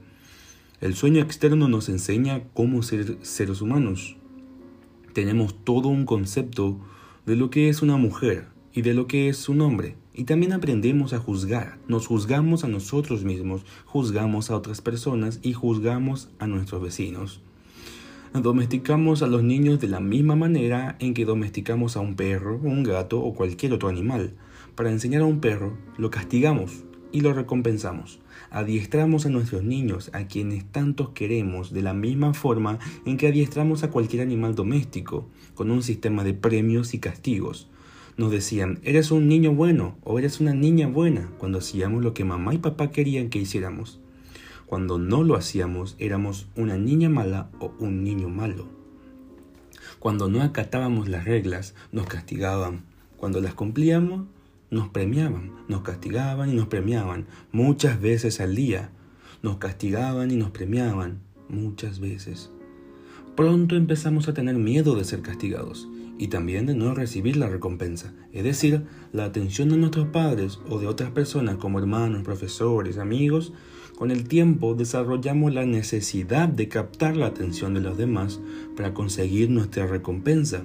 el 0.79 0.95
sueño 0.95 1.21
externo 1.21 1.67
nos 1.67 1.89
enseña 1.89 2.43
cómo 2.53 2.81
ser 2.81 3.17
seres 3.23 3.59
humanos. 3.59 4.15
Tenemos 5.11 5.65
todo 5.65 5.89
un 5.89 6.05
concepto 6.05 6.79
de 7.25 7.35
lo 7.35 7.49
que 7.49 7.67
es 7.67 7.81
una 7.81 7.97
mujer 7.97 8.47
y 8.71 8.83
de 8.83 8.93
lo 8.93 9.05
que 9.05 9.27
es 9.27 9.49
un 9.49 9.59
hombre. 9.59 9.97
Y 10.17 10.23
también 10.23 10.51
aprendemos 10.51 11.13
a 11.13 11.19
juzgar. 11.19 11.77
Nos 11.87 12.07
juzgamos 12.07 12.63
a 12.63 12.67
nosotros 12.67 13.23
mismos, 13.23 13.61
juzgamos 13.85 14.49
a 14.49 14.57
otras 14.57 14.81
personas 14.81 15.39
y 15.43 15.53
juzgamos 15.53 16.29
a 16.39 16.47
nuestros 16.47 16.81
vecinos. 16.81 17.39
Domesticamos 18.33 19.21
a 19.21 19.27
los 19.27 19.43
niños 19.43 19.79
de 19.79 19.87
la 19.87 19.99
misma 19.99 20.35
manera 20.35 20.95
en 20.99 21.13
que 21.13 21.23
domesticamos 21.23 21.95
a 21.95 21.99
un 21.99 22.15
perro, 22.15 22.59
un 22.63 22.81
gato 22.81 23.19
o 23.19 23.35
cualquier 23.35 23.73
otro 23.73 23.89
animal. 23.89 24.33
Para 24.73 24.89
enseñar 24.89 25.21
a 25.21 25.25
un 25.25 25.39
perro, 25.39 25.77
lo 25.99 26.09
castigamos 26.09 26.83
y 27.11 27.21
lo 27.21 27.33
recompensamos. 27.33 28.19
Adiestramos 28.49 29.27
a 29.27 29.29
nuestros 29.29 29.63
niños, 29.63 30.09
a 30.13 30.25
quienes 30.25 30.65
tantos 30.65 31.09
queremos, 31.09 31.73
de 31.73 31.83
la 31.83 31.93
misma 31.93 32.33
forma 32.33 32.79
en 33.05 33.17
que 33.17 33.27
adiestramos 33.27 33.83
a 33.83 33.91
cualquier 33.91 34.23
animal 34.23 34.55
doméstico, 34.55 35.27
con 35.53 35.69
un 35.69 35.83
sistema 35.83 36.23
de 36.23 36.33
premios 36.33 36.95
y 36.95 36.99
castigos. 36.99 37.69
Nos 38.17 38.31
decían, 38.31 38.79
eres 38.81 39.11
un 39.11 39.27
niño 39.27 39.53
bueno 39.53 39.95
o 40.03 40.17
eres 40.17 40.39
una 40.39 40.55
niña 40.55 40.87
buena 40.87 41.29
cuando 41.37 41.59
hacíamos 41.59 42.03
lo 42.03 42.15
que 42.15 42.25
mamá 42.25 42.55
y 42.55 42.57
papá 42.57 42.89
querían 42.89 43.29
que 43.29 43.37
hiciéramos. 43.37 43.99
Cuando 44.65 44.97
no 44.97 45.23
lo 45.23 45.35
hacíamos, 45.35 45.95
éramos 45.99 46.47
una 46.55 46.77
niña 46.77 47.09
mala 47.09 47.51
o 47.59 47.75
un 47.77 48.03
niño 48.03 48.27
malo. 48.27 48.65
Cuando 49.99 50.29
no 50.29 50.41
acatábamos 50.41 51.07
las 51.07 51.25
reglas, 51.25 51.75
nos 51.91 52.07
castigaban. 52.07 52.85
Cuando 53.17 53.39
las 53.39 53.53
cumplíamos, 53.53 54.25
nos 54.71 54.89
premiaban, 54.89 55.51
nos 55.67 55.83
castigaban 55.83 56.49
y 56.49 56.55
nos 56.55 56.67
premiaban 56.69 57.27
muchas 57.51 58.01
veces 58.01 58.41
al 58.41 58.55
día. 58.55 58.89
Nos 59.43 59.57
castigaban 59.57 60.31
y 60.31 60.37
nos 60.37 60.49
premiaban 60.49 61.19
muchas 61.49 61.99
veces. 61.99 62.49
Pronto 63.35 63.75
empezamos 63.75 64.27
a 64.27 64.33
tener 64.33 64.55
miedo 64.55 64.95
de 64.95 65.03
ser 65.03 65.21
castigados 65.21 65.87
y 66.17 66.27
también 66.27 66.65
de 66.65 66.75
no 66.75 66.93
recibir 66.93 67.37
la 67.37 67.47
recompensa, 67.47 68.13
es 68.33 68.43
decir, 68.43 68.83
la 69.13 69.25
atención 69.25 69.69
de 69.69 69.77
nuestros 69.77 70.07
padres 70.07 70.59
o 70.69 70.79
de 70.79 70.87
otras 70.87 71.11
personas 71.11 71.57
como 71.57 71.79
hermanos, 71.79 72.23
profesores, 72.23 72.97
amigos. 72.97 73.53
Con 73.95 74.11
el 74.11 74.27
tiempo 74.27 74.75
desarrollamos 74.75 75.53
la 75.53 75.65
necesidad 75.65 76.47
de 76.47 76.67
captar 76.67 77.17
la 77.17 77.27
atención 77.27 77.73
de 77.73 77.81
los 77.81 77.97
demás 77.97 78.39
para 78.75 78.93
conseguir 78.93 79.49
nuestra 79.49 79.87
recompensa. 79.87 80.63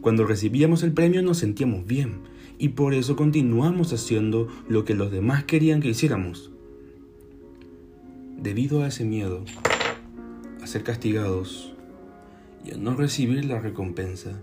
Cuando 0.00 0.24
recibíamos 0.24 0.82
el 0.82 0.92
premio 0.92 1.22
nos 1.22 1.38
sentíamos 1.38 1.86
bien, 1.86 2.20
y 2.58 2.70
por 2.70 2.94
eso 2.94 3.16
continuamos 3.16 3.92
haciendo 3.92 4.48
lo 4.68 4.84
que 4.84 4.94
los 4.94 5.10
demás 5.10 5.44
querían 5.44 5.80
que 5.80 5.88
hiciéramos. 5.88 6.50
Debido 8.38 8.82
a 8.82 8.88
ese 8.88 9.04
miedo, 9.04 9.44
a 10.62 10.66
ser 10.66 10.82
castigados 10.82 11.74
y 12.64 12.72
a 12.72 12.76
no 12.76 12.94
recibir 12.94 13.44
la 13.44 13.60
recompensa, 13.60 14.40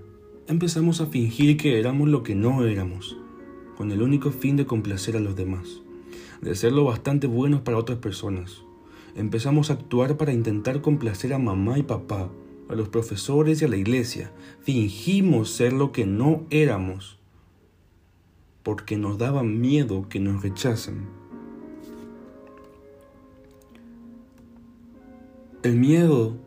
empezamos 0.48 1.02
a 1.02 1.06
fingir 1.06 1.58
que 1.58 1.80
éramos 1.80 2.10
lo 2.10 2.24
que 2.24 2.36
no 2.36 2.66
éramos, 2.66 3.18
con 3.78 3.92
el 3.92 4.02
único 4.02 4.32
fin 4.32 4.56
de 4.56 4.66
complacer 4.66 5.16
a 5.16 5.20
los 5.20 5.36
demás, 5.36 5.82
de 6.42 6.56
ser 6.56 6.74
lo 6.74 6.86
bastante 6.86 7.28
buenos 7.28 7.62
para 7.62 7.78
otras 7.78 8.00
personas. 8.00 8.64
Empezamos 9.16 9.70
a 9.70 9.74
actuar 9.74 10.18
para 10.18 10.34
intentar 10.34 10.82
complacer 10.82 11.34
a 11.34 11.40
mamá 11.40 11.78
y 11.78 11.84
papá, 11.84 12.30
a 12.70 12.76
los 12.76 12.90
profesores 12.90 13.62
y 13.62 13.66
a 13.66 13.68
la 13.68 13.78
iglesia. 13.78 14.32
Fingimos 14.62 15.50
ser 15.52 15.74
lo 15.74 15.92
que 15.92 16.06
no 16.06 16.44
éramos 16.50 17.20
porque 18.64 18.96
nos 18.98 19.18
daba 19.18 19.44
miedo 19.44 20.08
que 20.10 20.20
nos 20.20 20.42
rechacen. 20.42 21.06
El 25.64 25.76
miedo 25.76 26.38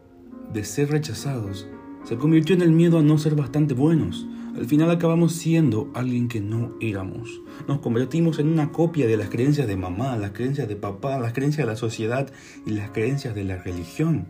de 0.53 0.65
ser 0.65 0.91
rechazados 0.91 1.67
se 2.07 2.17
convirtió 2.17 2.55
en 2.55 2.63
el 2.63 2.71
miedo 2.71 3.01
a 3.01 3.03
no 3.03 3.19
ser 3.19 3.35
bastante 3.35 3.75
buenos. 3.75 4.29
Al 4.57 4.67
final 4.67 4.93
acabamos 4.93 5.33
siendo 5.33 5.91
alguien 5.93 6.29
que 6.29 6.41
no 6.41 6.77
éramos. 6.81 7.43
Nos 7.67 7.81
convertimos 7.81 8.39
en 8.39 8.47
una 8.47 8.71
copia 8.71 9.09
de 9.09 9.17
las 9.17 9.29
creencias 9.29 9.67
de 9.67 9.77
mamá, 9.77 10.17
las 10.17 10.31
creencias 10.31 10.69
de 10.69 10.77
papá, 10.77 11.19
las 11.19 11.33
creencias 11.33 11.67
de 11.67 11.73
la 11.73 11.77
sociedad 11.77 12.31
y 12.65 12.71
las 12.71 12.91
creencias 12.93 13.35
de 13.35 13.43
la 13.43 13.57
religión. 13.57 14.29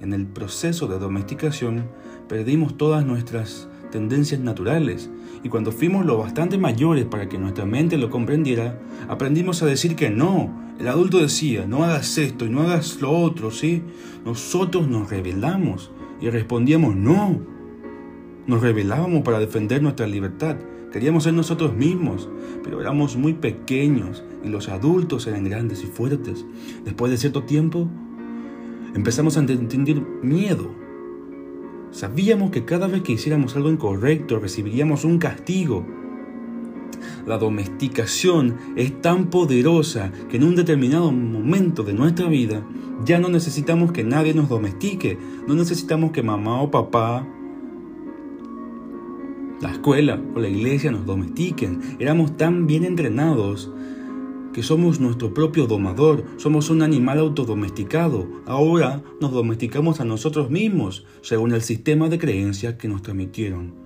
En 0.00 0.12
el 0.12 0.26
proceso 0.26 0.86
de 0.86 1.00
domesticación 1.00 1.88
perdimos 2.28 2.76
todas 2.76 3.04
nuestras 3.04 3.68
tendencias 3.90 4.40
naturales 4.40 5.10
y 5.42 5.48
cuando 5.48 5.72
fuimos 5.72 6.06
lo 6.06 6.18
bastante 6.18 6.56
mayores 6.56 7.04
para 7.06 7.28
que 7.28 7.36
nuestra 7.36 7.66
mente 7.66 7.98
lo 7.98 8.10
comprendiera, 8.10 8.80
aprendimos 9.08 9.60
a 9.64 9.66
decir 9.66 9.96
que 9.96 10.08
no. 10.08 10.56
El 10.78 10.86
adulto 10.86 11.18
decía, 11.18 11.66
no 11.66 11.82
hagas 11.82 12.16
esto 12.16 12.46
y 12.46 12.50
no 12.50 12.62
hagas 12.62 13.00
lo 13.00 13.10
otro, 13.10 13.50
¿sí? 13.50 13.82
Nosotros 14.24 14.86
nos 14.86 15.10
rebelamos 15.10 15.90
y 16.22 16.30
respondíamos 16.30 16.96
no. 16.96 17.40
Nos 18.46 18.62
rebelábamos 18.62 19.22
para 19.22 19.38
defender 19.38 19.82
nuestra 19.82 20.06
libertad. 20.06 20.56
Queríamos 20.90 21.24
ser 21.24 21.34
nosotros 21.34 21.74
mismos, 21.74 22.30
pero 22.64 22.80
éramos 22.80 23.16
muy 23.16 23.34
pequeños 23.34 24.24
y 24.42 24.48
los 24.48 24.68
adultos 24.68 25.26
eran 25.26 25.44
grandes 25.44 25.82
y 25.84 25.86
fuertes. 25.86 26.46
Después 26.84 27.10
de 27.10 27.18
cierto 27.18 27.42
tiempo, 27.42 27.88
empezamos 28.94 29.36
a 29.36 29.40
entender 29.40 30.00
miedo 30.22 30.82
Sabíamos 31.92 32.50
que 32.50 32.64
cada 32.64 32.86
vez 32.86 33.02
que 33.02 33.12
hiciéramos 33.12 33.54
algo 33.54 33.70
incorrecto 33.70 34.38
recibiríamos 34.38 35.04
un 35.04 35.18
castigo. 35.18 35.86
La 37.26 37.38
domesticación 37.38 38.56
es 38.76 39.00
tan 39.00 39.30
poderosa 39.30 40.12
que 40.30 40.36
en 40.36 40.44
un 40.44 40.56
determinado 40.56 41.12
momento 41.12 41.82
de 41.82 41.92
nuestra 41.92 42.28
vida 42.28 42.62
ya 43.04 43.18
no 43.18 43.28
necesitamos 43.28 43.92
que 43.92 44.04
nadie 44.04 44.34
nos 44.34 44.48
domestique, 44.48 45.18
no 45.46 45.54
necesitamos 45.54 46.12
que 46.12 46.22
mamá 46.22 46.62
o 46.62 46.70
papá, 46.70 47.26
la 49.60 49.70
escuela 49.70 50.20
o 50.34 50.40
la 50.40 50.48
iglesia 50.48 50.90
nos 50.90 51.06
domestiquen. 51.06 51.80
Éramos 52.00 52.36
tan 52.36 52.66
bien 52.66 52.84
entrenados 52.84 53.70
que 54.52 54.62
somos 54.62 55.00
nuestro 55.00 55.32
propio 55.32 55.66
domador, 55.66 56.24
somos 56.36 56.68
un 56.68 56.82
animal 56.82 57.18
autodomesticado. 57.18 58.28
Ahora 58.46 59.02
nos 59.20 59.32
domesticamos 59.32 60.00
a 60.00 60.04
nosotros 60.04 60.50
mismos, 60.50 61.06
según 61.22 61.52
el 61.52 61.62
sistema 61.62 62.08
de 62.08 62.18
creencias 62.18 62.74
que 62.74 62.88
nos 62.88 63.02
transmitieron. 63.02 63.81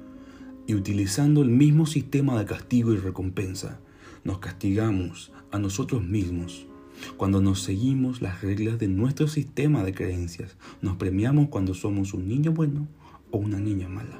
Y 0.66 0.74
utilizando 0.74 1.42
el 1.42 1.50
mismo 1.50 1.86
sistema 1.86 2.38
de 2.38 2.44
castigo 2.44 2.92
y 2.92 2.96
recompensa, 2.96 3.78
nos 4.24 4.38
castigamos 4.38 5.32
a 5.50 5.58
nosotros 5.58 6.04
mismos. 6.04 6.66
Cuando 7.16 7.40
nos 7.40 7.62
seguimos 7.62 8.22
las 8.22 8.42
reglas 8.42 8.78
de 8.78 8.88
nuestro 8.88 9.28
sistema 9.28 9.84
de 9.84 9.94
creencias, 9.94 10.56
nos 10.82 10.96
premiamos 10.96 11.48
cuando 11.48 11.74
somos 11.74 12.14
un 12.14 12.26
niño 12.26 12.52
bueno 12.52 12.88
o 13.30 13.38
una 13.38 13.58
niña 13.60 13.88
mala. 13.88 14.18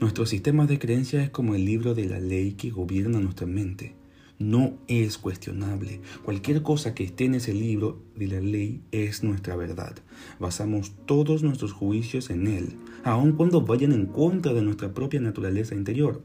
Nuestro 0.00 0.24
sistema 0.26 0.66
de 0.66 0.78
creencias 0.78 1.24
es 1.24 1.30
como 1.30 1.54
el 1.54 1.64
libro 1.64 1.94
de 1.94 2.06
la 2.06 2.20
ley 2.20 2.52
que 2.52 2.70
gobierna 2.70 3.20
nuestra 3.20 3.46
mente 3.46 3.94
no 4.38 4.74
es 4.86 5.18
cuestionable. 5.18 6.00
Cualquier 6.24 6.62
cosa 6.62 6.94
que 6.94 7.04
esté 7.04 7.24
en 7.24 7.36
ese 7.36 7.54
libro 7.54 8.02
de 8.14 8.28
la 8.28 8.40
ley 8.40 8.82
es 8.92 9.22
nuestra 9.22 9.56
verdad. 9.56 9.96
Basamos 10.38 10.92
todos 11.06 11.42
nuestros 11.42 11.72
juicios 11.72 12.30
en 12.30 12.46
él, 12.46 12.76
aun 13.04 13.32
cuando 13.32 13.62
vayan 13.62 13.92
en 13.92 14.06
contra 14.06 14.52
de 14.52 14.62
nuestra 14.62 14.92
propia 14.92 15.20
naturaleza 15.20 15.74
interior. 15.74 16.22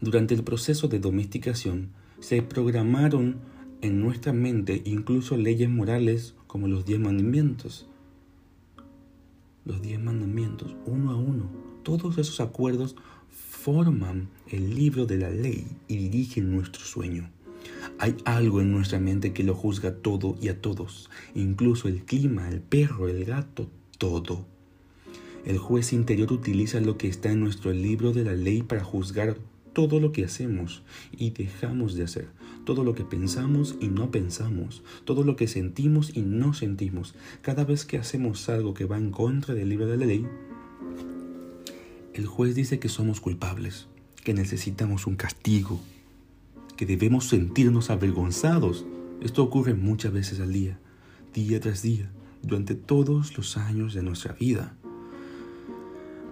Durante 0.00 0.34
el 0.34 0.44
proceso 0.44 0.88
de 0.88 0.98
domesticación, 0.98 1.90
se 2.20 2.42
programaron 2.42 3.36
en 3.80 4.00
nuestra 4.00 4.32
mente 4.32 4.82
incluso 4.84 5.36
leyes 5.36 5.68
morales 5.68 6.34
como 6.46 6.68
los 6.68 6.84
diez 6.84 7.00
mandamientos. 7.00 7.86
Los 9.64 9.82
diez 9.82 9.98
mandamientos, 9.98 10.76
uno 10.86 11.10
a 11.10 11.16
uno. 11.16 11.50
Todos 11.82 12.18
esos 12.18 12.40
acuerdos 12.40 12.96
forman 13.66 14.28
el 14.48 14.76
libro 14.76 15.06
de 15.06 15.18
la 15.18 15.28
ley 15.28 15.66
y 15.88 15.96
dirigen 15.96 16.52
nuestro 16.52 16.84
sueño. 16.84 17.28
Hay 17.98 18.14
algo 18.24 18.60
en 18.60 18.70
nuestra 18.70 19.00
mente 19.00 19.32
que 19.32 19.42
lo 19.42 19.56
juzga 19.56 19.96
todo 19.96 20.36
y 20.40 20.50
a 20.50 20.60
todos, 20.60 21.10
incluso 21.34 21.88
el 21.88 22.04
clima, 22.04 22.48
el 22.48 22.60
perro, 22.60 23.08
el 23.08 23.24
gato, 23.24 23.68
todo. 23.98 24.46
El 25.44 25.58
juez 25.58 25.92
interior 25.92 26.32
utiliza 26.32 26.78
lo 26.78 26.96
que 26.96 27.08
está 27.08 27.32
en 27.32 27.40
nuestro 27.40 27.72
libro 27.72 28.12
de 28.12 28.22
la 28.22 28.34
ley 28.34 28.62
para 28.62 28.84
juzgar 28.84 29.36
todo 29.72 29.98
lo 29.98 30.12
que 30.12 30.24
hacemos 30.24 30.84
y 31.10 31.30
dejamos 31.30 31.96
de 31.96 32.04
hacer, 32.04 32.28
todo 32.64 32.84
lo 32.84 32.94
que 32.94 33.02
pensamos 33.02 33.74
y 33.80 33.88
no 33.88 34.12
pensamos, 34.12 34.84
todo 35.04 35.24
lo 35.24 35.34
que 35.34 35.48
sentimos 35.48 36.16
y 36.16 36.20
no 36.22 36.54
sentimos. 36.54 37.16
Cada 37.42 37.64
vez 37.64 37.84
que 37.84 37.98
hacemos 37.98 38.48
algo 38.48 38.74
que 38.74 38.84
va 38.84 38.96
en 38.96 39.10
contra 39.10 39.54
del 39.54 39.70
libro 39.70 39.88
de 39.88 39.96
la 39.96 40.06
ley, 40.06 40.24
el 42.20 42.26
juez 42.26 42.54
dice 42.54 42.78
que 42.78 42.88
somos 42.88 43.20
culpables, 43.20 43.88
que 44.24 44.34
necesitamos 44.34 45.06
un 45.06 45.16
castigo, 45.16 45.80
que 46.76 46.86
debemos 46.86 47.28
sentirnos 47.28 47.90
avergonzados. 47.90 48.86
Esto 49.20 49.42
ocurre 49.42 49.74
muchas 49.74 50.12
veces 50.12 50.40
al 50.40 50.52
día, 50.52 50.78
día 51.34 51.60
tras 51.60 51.82
día, 51.82 52.10
durante 52.42 52.74
todos 52.74 53.36
los 53.36 53.56
años 53.56 53.94
de 53.94 54.02
nuestra 54.02 54.34
vida. 54.34 54.74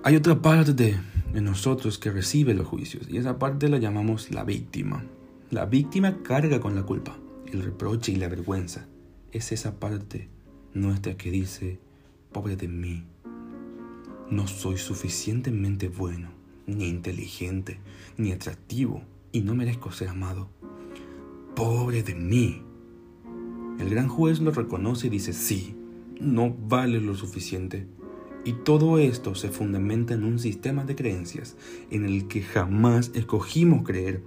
Hay 0.03 0.17
otra 0.17 0.43
parte 0.43 0.75
de, 0.75 1.01
nosotros 1.41 1.99
que 1.99 2.11
recibe 2.11 2.55
los 2.55 2.67
juicios 2.67 3.09
y 3.09 3.17
esa 3.17 3.39
parte 3.39 3.69
la 3.69 3.79
llamamos 3.79 4.31
la 4.31 4.45
víctima. 4.45 5.03
La 5.51 5.67
víctima 5.67 6.23
carga 6.23 6.61
con 6.61 6.75
la 6.75 6.83
culpa, 6.83 7.17
el 7.51 7.63
reproche 7.63 8.13
y 8.13 8.17
la 8.17 8.29
vergüenza. 8.29 8.87
Es 9.33 9.51
esa 9.51 9.81
parte 9.81 10.29
nuestra 10.75 11.17
que 11.17 11.31
dice, 11.31 11.79
pobre 12.33 12.57
de 12.57 12.69
mí, 12.69 13.05
no 14.31 14.47
soy 14.47 14.79
suficientemente 14.79 15.89
bueno, 15.89 16.31
ni 16.67 16.89
inteligente, 16.89 17.79
ni 18.17 18.33
atractivo, 18.33 19.03
y 19.33 19.41
no 19.41 19.55
merezco 19.55 19.93
ser 19.93 20.09
amado. 20.09 20.49
Pobre 21.55 22.03
de 22.03 22.15
mí. 22.15 22.63
El 23.79 23.91
gran 23.91 24.09
juez 24.09 24.41
lo 24.41 24.51
reconoce 24.51 25.09
y 25.09 25.11
dice, 25.11 25.33
sí, 25.33 25.75
no 26.21 26.55
vale 26.69 27.01
lo 27.01 27.15
suficiente. 27.15 27.87
Y 28.45 28.53
todo 28.53 28.99
esto 28.99 29.35
se 29.35 29.49
fundamenta 29.49 30.15
en 30.15 30.25
un 30.25 30.39
sistema 30.39 30.85
de 30.85 30.95
creencias 30.95 31.57
en 31.91 32.05
el 32.05 32.29
que 32.29 32.43
jamás 32.43 33.11
escogimos 33.15 33.85
creer. 33.85 34.23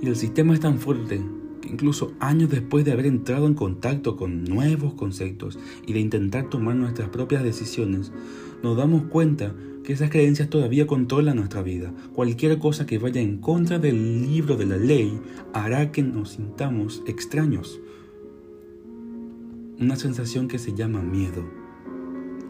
Y 0.00 0.06
el 0.06 0.16
sistema 0.16 0.54
es 0.54 0.60
tan 0.60 0.78
fuerte 0.78 1.22
incluso 1.70 2.12
años 2.20 2.50
después 2.50 2.84
de 2.84 2.92
haber 2.92 3.06
entrado 3.06 3.46
en 3.46 3.54
contacto 3.54 4.16
con 4.16 4.44
nuevos 4.44 4.94
conceptos 4.94 5.58
y 5.86 5.92
de 5.92 6.00
intentar 6.00 6.48
tomar 6.50 6.76
nuestras 6.76 7.08
propias 7.08 7.42
decisiones, 7.42 8.12
nos 8.62 8.76
damos 8.76 9.04
cuenta 9.04 9.54
que 9.84 9.92
esas 9.92 10.10
creencias 10.10 10.48
todavía 10.48 10.86
controlan 10.86 11.36
nuestra 11.36 11.62
vida. 11.62 11.92
Cualquier 12.12 12.58
cosa 12.58 12.86
que 12.86 12.98
vaya 12.98 13.20
en 13.20 13.38
contra 13.38 13.78
del 13.78 14.22
libro 14.22 14.56
de 14.56 14.66
la 14.66 14.76
ley 14.76 15.20
hará 15.52 15.90
que 15.90 16.02
nos 16.02 16.30
sintamos 16.30 17.02
extraños. 17.06 17.80
Una 19.80 19.96
sensación 19.96 20.46
que 20.46 20.58
se 20.58 20.74
llama 20.74 21.02
miedo 21.02 21.62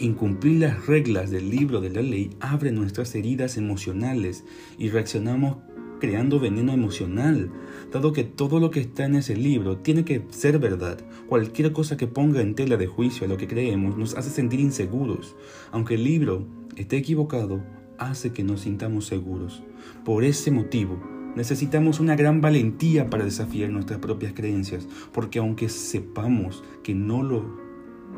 Incumplir 0.03 0.59
las 0.59 0.87
reglas 0.87 1.31
del 1.31 1.49
libro 1.49 1.81
de 1.81 1.89
la 1.89 2.03
ley 2.03 2.31
abre 2.41 2.73
nuestras 2.73 3.15
heridas 3.15 3.57
emocionales 3.57 4.43
y 4.77 4.89
reaccionamos 4.89 5.59
creando 6.03 6.41
veneno 6.41 6.73
emocional, 6.73 7.53
dado 7.93 8.13
que 8.13 8.25
todo 8.25 8.59
lo 8.59 8.73
que 8.73 8.81
está 8.81 9.05
en 9.05 9.15
ese 9.15 9.37
libro 9.37 9.77
tiene 9.77 10.05
que 10.05 10.27
ser 10.31 10.59
verdad. 10.59 10.99
Cualquier 11.29 11.71
cosa 11.71 11.97
que 11.97 12.09
ponga 12.09 12.41
en 12.41 12.57
tela 12.57 12.77
de 12.77 12.89
juicio 12.89 13.25
a 13.25 13.29
lo 13.29 13.37
que 13.37 13.47
creemos 13.47 13.97
nos 13.97 14.17
hace 14.17 14.31
sentir 14.31 14.59
inseguros. 14.59 15.37
Aunque 15.71 15.95
el 15.95 16.03
libro 16.03 16.45
esté 16.75 16.97
equivocado, 16.97 17.63
hace 17.99 18.33
que 18.33 18.43
nos 18.43 18.63
sintamos 18.63 19.07
seguros. 19.07 19.63
Por 20.05 20.25
ese 20.25 20.51
motivo, 20.51 21.01
necesitamos 21.37 22.01
una 22.01 22.17
gran 22.17 22.41
valentía 22.41 23.09
para 23.09 23.25
desafiar 23.25 23.71
nuestras 23.71 24.01
propias 24.01 24.33
creencias, 24.33 24.89
porque 25.13 25.39
aunque 25.39 25.69
sepamos 25.69 26.65
que 26.83 26.97
no 26.97 27.23
lo, 27.23 27.45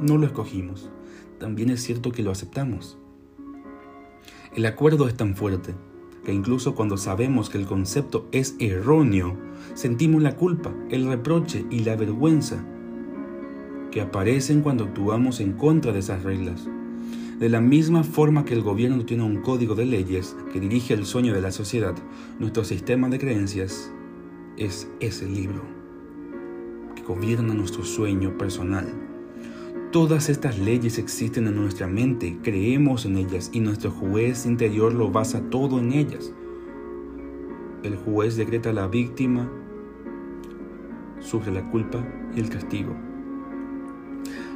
no 0.00 0.16
lo 0.16 0.24
escogimos, 0.24 0.88
también 1.38 1.68
es 1.68 1.82
cierto 1.82 2.12
que 2.12 2.22
lo 2.22 2.30
aceptamos. 2.30 2.96
El 4.56 4.64
acuerdo 4.64 5.06
es 5.06 5.18
tan 5.18 5.36
fuerte 5.36 5.74
que 6.24 6.32
incluso 6.32 6.74
cuando 6.74 6.96
sabemos 6.96 7.50
que 7.50 7.58
el 7.58 7.66
concepto 7.66 8.26
es 8.32 8.56
erróneo, 8.58 9.36
sentimos 9.74 10.22
la 10.22 10.36
culpa, 10.36 10.72
el 10.90 11.06
reproche 11.06 11.64
y 11.70 11.80
la 11.80 11.96
vergüenza 11.96 12.64
que 13.90 14.00
aparecen 14.00 14.62
cuando 14.62 14.84
actuamos 14.84 15.40
en 15.40 15.52
contra 15.52 15.92
de 15.92 16.00
esas 16.00 16.22
reglas. 16.22 16.66
De 17.38 17.48
la 17.48 17.60
misma 17.60 18.04
forma 18.04 18.44
que 18.44 18.54
el 18.54 18.62
gobierno 18.62 19.04
tiene 19.04 19.24
un 19.24 19.42
código 19.42 19.74
de 19.74 19.86
leyes 19.86 20.36
que 20.52 20.60
dirige 20.60 20.94
el 20.94 21.04
sueño 21.04 21.34
de 21.34 21.42
la 21.42 21.52
sociedad, 21.52 21.94
nuestro 22.38 22.64
sistema 22.64 23.08
de 23.08 23.18
creencias 23.18 23.92
es 24.56 24.88
ese 25.00 25.26
libro 25.26 25.62
que 26.94 27.02
gobierna 27.02 27.54
nuestro 27.54 27.84
sueño 27.84 28.38
personal 28.38 29.03
Todas 29.94 30.28
estas 30.28 30.58
leyes 30.58 30.98
existen 30.98 31.46
en 31.46 31.54
nuestra 31.54 31.86
mente, 31.86 32.36
creemos 32.42 33.06
en 33.06 33.16
ellas 33.16 33.50
y 33.52 33.60
nuestro 33.60 33.92
juez 33.92 34.44
interior 34.44 34.92
lo 34.92 35.12
basa 35.12 35.40
todo 35.50 35.78
en 35.78 35.92
ellas. 35.92 36.32
El 37.84 37.94
juez 37.98 38.34
decreta 38.34 38.70
a 38.70 38.72
la 38.72 38.88
víctima 38.88 39.48
sobre 41.20 41.52
la 41.52 41.70
culpa 41.70 42.04
y 42.34 42.40
el 42.40 42.48
castigo. 42.48 42.92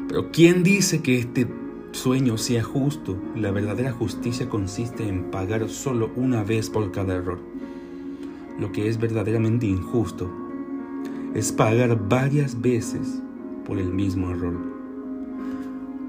Pero 0.08 0.32
¿quién 0.32 0.64
dice 0.64 1.02
que 1.02 1.20
este 1.20 1.46
sueño 1.92 2.36
sea 2.36 2.64
justo? 2.64 3.16
La 3.36 3.52
verdadera 3.52 3.92
justicia 3.92 4.48
consiste 4.48 5.06
en 5.06 5.30
pagar 5.30 5.68
solo 5.68 6.10
una 6.16 6.42
vez 6.42 6.68
por 6.68 6.90
cada 6.90 7.14
error. 7.14 7.38
Lo 8.58 8.72
que 8.72 8.88
es 8.88 8.98
verdaderamente 8.98 9.66
injusto 9.66 10.28
es 11.32 11.52
pagar 11.52 12.08
varias 12.08 12.60
veces 12.60 13.22
por 13.64 13.78
el 13.78 13.92
mismo 13.92 14.30
error. 14.30 14.67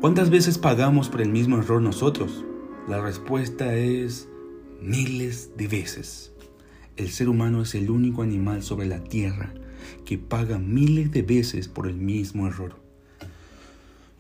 ¿Cuántas 0.01 0.29
veces 0.29 0.57
pagamos 0.57 1.09
por 1.09 1.19
el 1.19 1.27
mismo 1.27 1.57
error 1.57 1.81
nosotros? 1.81 2.45
La 2.88 3.01
respuesta 3.01 3.75
es 3.75 4.29
miles 4.81 5.51
de 5.57 5.67
veces. 5.67 6.31
El 6.95 7.09
ser 7.09 7.27
humano 7.27 7.62
es 7.63 7.75
el 7.75 7.89
único 7.89 8.21
animal 8.21 8.63
sobre 8.63 8.88
la 8.88 9.03
tierra 9.03 9.53
que 10.05 10.17
paga 10.17 10.57
miles 10.57 11.12
de 11.12 11.21
veces 11.21 11.67
por 11.67 11.85
el 11.85 11.95
mismo 11.95 12.47
error. 12.47 12.75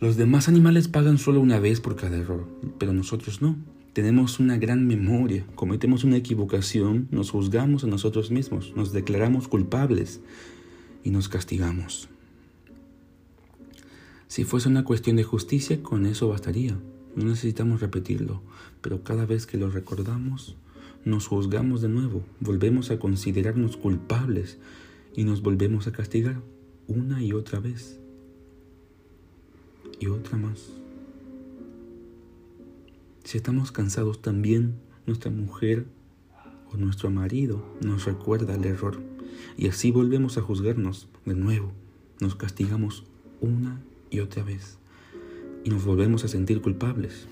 Los 0.01 0.17
demás 0.17 0.49
animales 0.49 0.89
pagan 0.89 1.17
solo 1.17 1.39
una 1.39 1.61
vez 1.61 1.79
por 1.79 1.95
cada 1.95 2.17
error, 2.17 2.45
pero 2.77 2.91
nosotros 2.91 3.41
no. 3.41 3.55
Tenemos 3.93 4.41
una 4.41 4.57
gran 4.57 4.85
memoria, 4.85 5.45
cometemos 5.55 6.03
una 6.03 6.17
equivocación, 6.17 7.07
nos 7.09 7.31
juzgamos 7.31 7.85
a 7.85 7.87
nosotros 7.87 8.31
mismos, 8.31 8.73
nos 8.75 8.91
declaramos 8.91 9.47
culpables 9.47 10.19
y 11.05 11.11
nos 11.11 11.29
castigamos. 11.29 12.09
Si 14.29 14.43
fuese 14.43 14.69
una 14.69 14.85
cuestión 14.85 15.15
de 15.15 15.23
justicia, 15.23 15.81
con 15.81 16.05
eso 16.05 16.27
bastaría. 16.27 16.77
No 17.15 17.25
necesitamos 17.25 17.81
repetirlo, 17.81 18.43
pero 18.79 19.03
cada 19.03 19.25
vez 19.25 19.47
que 19.47 19.57
lo 19.57 19.71
recordamos, 19.71 20.55
nos 21.03 21.25
juzgamos 21.25 21.81
de 21.81 21.89
nuevo, 21.89 22.21
volvemos 22.39 22.91
a 22.91 22.99
considerarnos 22.99 23.75
culpables 23.75 24.59
y 25.15 25.23
nos 25.23 25.41
volvemos 25.41 25.87
a 25.87 25.91
castigar 25.91 26.43
una 26.87 27.23
y 27.23 27.33
otra 27.33 27.59
vez. 27.59 27.99
Y 29.99 30.05
otra 30.05 30.37
más. 30.37 30.73
Si 33.23 33.35
estamos 33.35 33.71
cansados 33.71 34.21
también, 34.21 34.75
nuestra 35.07 35.31
mujer 35.31 35.87
o 36.71 36.77
nuestro 36.77 37.09
marido 37.09 37.65
nos 37.81 38.05
recuerda 38.05 38.53
el 38.53 38.65
error 38.65 38.99
y 39.57 39.69
así 39.69 39.89
volvemos 39.89 40.37
a 40.37 40.41
juzgarnos 40.41 41.07
de 41.25 41.33
nuevo. 41.33 41.71
Nos 42.19 42.35
castigamos 42.35 43.05
una 43.41 43.81
y 44.09 44.19
otra 44.19 44.43
vez 44.43 44.79
y 45.63 45.69
nos 45.69 45.85
volvemos 45.85 46.23
a 46.23 46.27
sentir 46.27 46.61
culpables. 46.61 47.27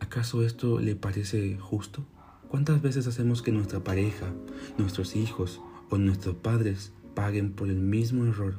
¿Acaso 0.00 0.44
esto 0.44 0.80
le 0.80 0.94
parece 0.94 1.56
justo? 1.58 2.04
¿Cuántas 2.48 2.82
veces 2.82 3.06
hacemos 3.06 3.42
que 3.42 3.52
nuestra 3.52 3.80
pareja, 3.80 4.32
nuestros 4.78 5.16
hijos 5.16 5.60
o 5.90 5.98
nuestros 5.98 6.36
padres 6.36 6.92
paguen 7.14 7.52
por 7.52 7.68
el 7.68 7.76
mismo 7.76 8.26
error? 8.26 8.56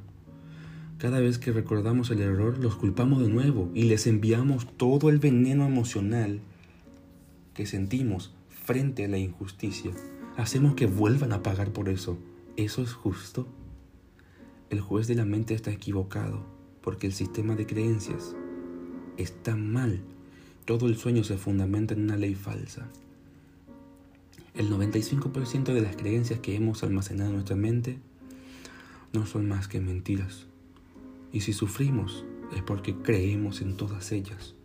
Cada 0.98 1.20
vez 1.20 1.38
que 1.38 1.52
recordamos 1.52 2.10
el 2.12 2.22
error, 2.22 2.58
los 2.58 2.76
culpamos 2.76 3.22
de 3.22 3.30
nuevo 3.30 3.70
y 3.74 3.84
les 3.84 4.08
enviamos 4.08 4.68
todo 4.78 5.10
el 5.10 5.20
veneno 5.20 5.66
emocional 5.66 6.40
que 7.54 7.66
sentimos 7.66 8.34
frente 8.50 9.06
a 9.06 9.10
la 9.10 9.18
injusticia. 9.18 9.92
Hacemos 10.38 10.76
que 10.76 10.88
vuelvan 10.88 11.34
a 11.34 11.44
pagar 11.44 11.72
por 11.72 11.90
eso. 11.90 12.18
¿Eso 12.56 12.82
es 12.82 12.94
justo? 12.94 13.48
El 14.74 14.82
juez 14.82 15.06
de 15.06 15.14
la 15.14 15.24
mente 15.24 15.54
está 15.54 15.70
equivocado 15.70 16.44
porque 16.82 17.06
el 17.06 17.14
sistema 17.14 17.56
de 17.56 17.68
creencias 17.68 18.36
está 19.18 19.56
mal. 19.56 20.02
Todo 20.66 20.88
el 20.88 20.98
sueño 20.98 21.24
se 21.24 21.38
fundamenta 21.38 21.94
en 21.94 22.02
una 22.02 22.18
ley 22.18 22.34
falsa. 22.34 22.88
El 24.56 24.72
95% 24.72 25.66
de 25.76 25.82
las 25.82 25.96
creencias 25.96 26.40
que 26.40 26.56
hemos 26.56 26.82
almacenado 26.82 27.30
en 27.30 27.36
nuestra 27.36 27.56
mente 27.56 28.00
no 29.14 29.28
son 29.28 29.48
más 29.48 29.68
que 29.68 29.80
mentiras. 29.80 30.48
Y 31.32 31.42
si 31.42 31.54
sufrimos 31.54 32.26
es 32.56 32.64
porque 32.64 32.96
creemos 32.96 33.62
en 33.62 33.78
todas 33.78 34.12
ellas. 34.12 34.56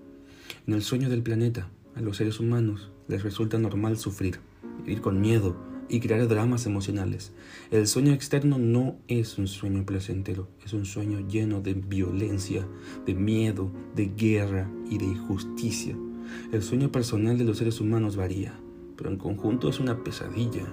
En 0.66 0.72
el 0.72 0.80
sueño 0.80 1.10
del 1.10 1.22
planeta, 1.22 1.68
a 1.94 2.00
los 2.00 2.16
seres 2.16 2.40
humanos 2.40 2.90
les 3.08 3.22
resulta 3.22 3.58
normal 3.58 3.98
sufrir, 3.98 4.40
vivir 4.78 5.02
con 5.02 5.20
miedo, 5.20 5.67
y 5.88 6.00
crear 6.00 6.26
dramas 6.28 6.66
emocionales. 6.66 7.32
El 7.70 7.86
sueño 7.86 8.12
externo 8.12 8.58
no 8.58 8.96
es 9.08 9.38
un 9.38 9.48
sueño 9.48 9.84
placentero, 9.84 10.48
es 10.64 10.72
un 10.72 10.84
sueño 10.84 11.26
lleno 11.28 11.60
de 11.60 11.74
violencia, 11.74 12.66
de 13.06 13.14
miedo, 13.14 13.70
de 13.94 14.06
guerra 14.16 14.70
y 14.90 14.98
de 14.98 15.06
injusticia. 15.06 15.96
El 16.52 16.62
sueño 16.62 16.92
personal 16.92 17.38
de 17.38 17.44
los 17.44 17.58
seres 17.58 17.80
humanos 17.80 18.16
varía. 18.16 18.58
pero 18.96 19.10
en 19.10 19.16
conjunto 19.16 19.68
es 19.68 19.78
una 19.78 20.02
pesadilla. 20.02 20.66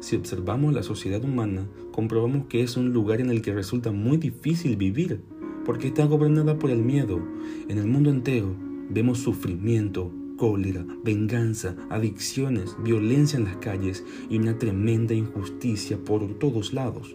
Si 0.00 0.16
observamos 0.16 0.74
la 0.74 0.82
sociedad 0.82 1.22
humana, 1.22 1.68
comprobamos 1.92 2.46
que 2.46 2.62
es 2.62 2.76
un 2.76 2.92
lugar 2.92 3.20
en 3.20 3.30
el 3.30 3.42
que 3.42 3.54
resulta 3.54 3.92
muy 3.92 4.16
difícil 4.16 4.76
vivir, 4.76 5.20
porque 5.64 5.86
está 5.86 6.04
gobernada 6.04 6.58
por 6.58 6.70
el 6.70 6.82
miedo. 6.82 7.20
En 7.68 7.78
el 7.78 7.86
mundo 7.86 8.10
entero 8.10 8.56
vemos 8.88 9.18
sufrimiento, 9.18 10.10
cólera, 10.40 10.86
venganza, 11.04 11.76
adicciones, 11.90 12.74
violencia 12.82 13.38
en 13.38 13.44
las 13.44 13.56
calles 13.58 14.02
y 14.30 14.38
una 14.38 14.56
tremenda 14.56 15.12
injusticia 15.12 15.98
por 16.02 16.26
todos 16.38 16.72
lados. 16.72 17.14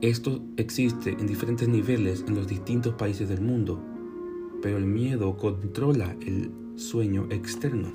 Esto 0.00 0.42
existe 0.56 1.10
en 1.10 1.28
diferentes 1.28 1.68
niveles 1.68 2.24
en 2.26 2.34
los 2.34 2.48
distintos 2.48 2.94
países 2.94 3.28
del 3.28 3.40
mundo, 3.40 3.80
pero 4.62 4.78
el 4.78 4.86
miedo 4.86 5.36
controla 5.36 6.16
el 6.26 6.50
sueño 6.74 7.28
externo. 7.30 7.92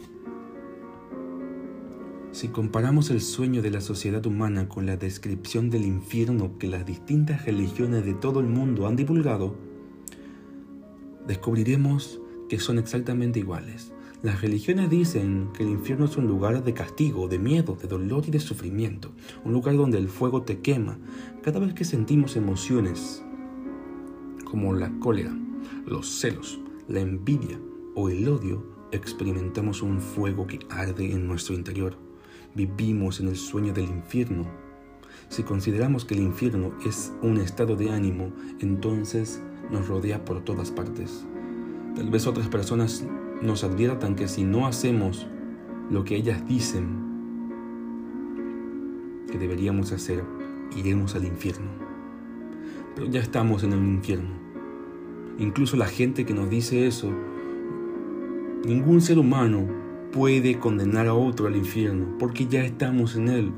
Si 2.31 2.47
comparamos 2.47 3.09
el 3.09 3.19
sueño 3.19 3.61
de 3.61 3.71
la 3.71 3.81
sociedad 3.81 4.25
humana 4.25 4.69
con 4.69 4.85
la 4.85 4.95
descripción 4.95 5.69
del 5.69 5.83
infierno 5.83 6.57
que 6.57 6.67
las 6.67 6.85
distintas 6.85 7.45
religiones 7.45 8.05
de 8.05 8.13
todo 8.13 8.39
el 8.39 8.47
mundo 8.47 8.87
han 8.87 8.95
divulgado, 8.95 9.53
descubriremos 11.27 12.21
que 12.49 12.59
son 12.59 12.79
exactamente 12.79 13.39
iguales. 13.39 13.93
Las 14.23 14.41
religiones 14.41 14.89
dicen 14.89 15.49
que 15.53 15.63
el 15.63 15.69
infierno 15.69 16.05
es 16.05 16.15
un 16.15 16.27
lugar 16.27 16.63
de 16.63 16.73
castigo, 16.73 17.27
de 17.27 17.39
miedo, 17.39 17.75
de 17.75 17.89
dolor 17.89 18.23
y 18.25 18.31
de 18.31 18.39
sufrimiento, 18.39 19.11
un 19.43 19.51
lugar 19.51 19.75
donde 19.75 19.97
el 19.97 20.07
fuego 20.07 20.43
te 20.43 20.59
quema. 20.59 20.97
Cada 21.41 21.59
vez 21.59 21.73
que 21.73 21.83
sentimos 21.83 22.37
emociones 22.37 23.21
como 24.45 24.73
la 24.73 24.97
cólera, 24.99 25.35
los 25.85 26.07
celos, 26.07 26.61
la 26.87 27.01
envidia 27.01 27.59
o 27.95 28.07
el 28.07 28.27
odio, 28.29 28.65
experimentamos 28.93 29.81
un 29.81 29.99
fuego 29.99 30.47
que 30.47 30.59
arde 30.69 31.11
en 31.11 31.27
nuestro 31.27 31.53
interior. 31.53 31.97
Vivimos 32.55 33.19
en 33.19 33.27
el 33.27 33.35
sueño 33.35 33.73
del 33.73 33.89
infierno. 33.89 34.45
Si 35.27 35.43
consideramos 35.43 36.05
que 36.05 36.13
el 36.13 36.21
infierno 36.21 36.71
es 36.85 37.11
un 37.21 37.39
estado 37.39 37.75
de 37.75 37.89
ánimo, 37.89 38.31
entonces 38.61 39.41
nos 39.69 39.87
rodea 39.89 40.23
por 40.23 40.45
todas 40.45 40.71
partes. 40.71 41.25
Tal 41.95 42.09
vez 42.09 42.25
otras 42.25 42.47
personas 42.47 43.05
nos 43.41 43.63
adviertan 43.63 44.15
que 44.15 44.27
si 44.27 44.43
no 44.43 44.65
hacemos 44.65 45.27
lo 45.91 46.03
que 46.03 46.15
ellas 46.15 46.47
dicen 46.47 47.03
que 49.31 49.37
deberíamos 49.37 49.91
hacer, 49.91 50.23
iremos 50.75 51.13
al 51.15 51.25
infierno. 51.25 51.67
Pero 52.95 53.07
ya 53.07 53.19
estamos 53.19 53.63
en 53.63 53.73
el 53.73 53.79
infierno. 53.79 54.29
Incluso 55.37 55.77
la 55.77 55.85
gente 55.85 56.25
que 56.25 56.33
nos 56.33 56.49
dice 56.49 56.87
eso, 56.87 57.11
ningún 58.65 59.01
ser 59.01 59.19
humano 59.19 59.67
puede 60.11 60.57
condenar 60.57 61.07
a 61.07 61.13
otro 61.13 61.47
al 61.47 61.55
infierno, 61.55 62.17
porque 62.17 62.47
ya 62.47 62.63
estamos 62.63 63.15
en 63.15 63.27
él. 63.27 63.51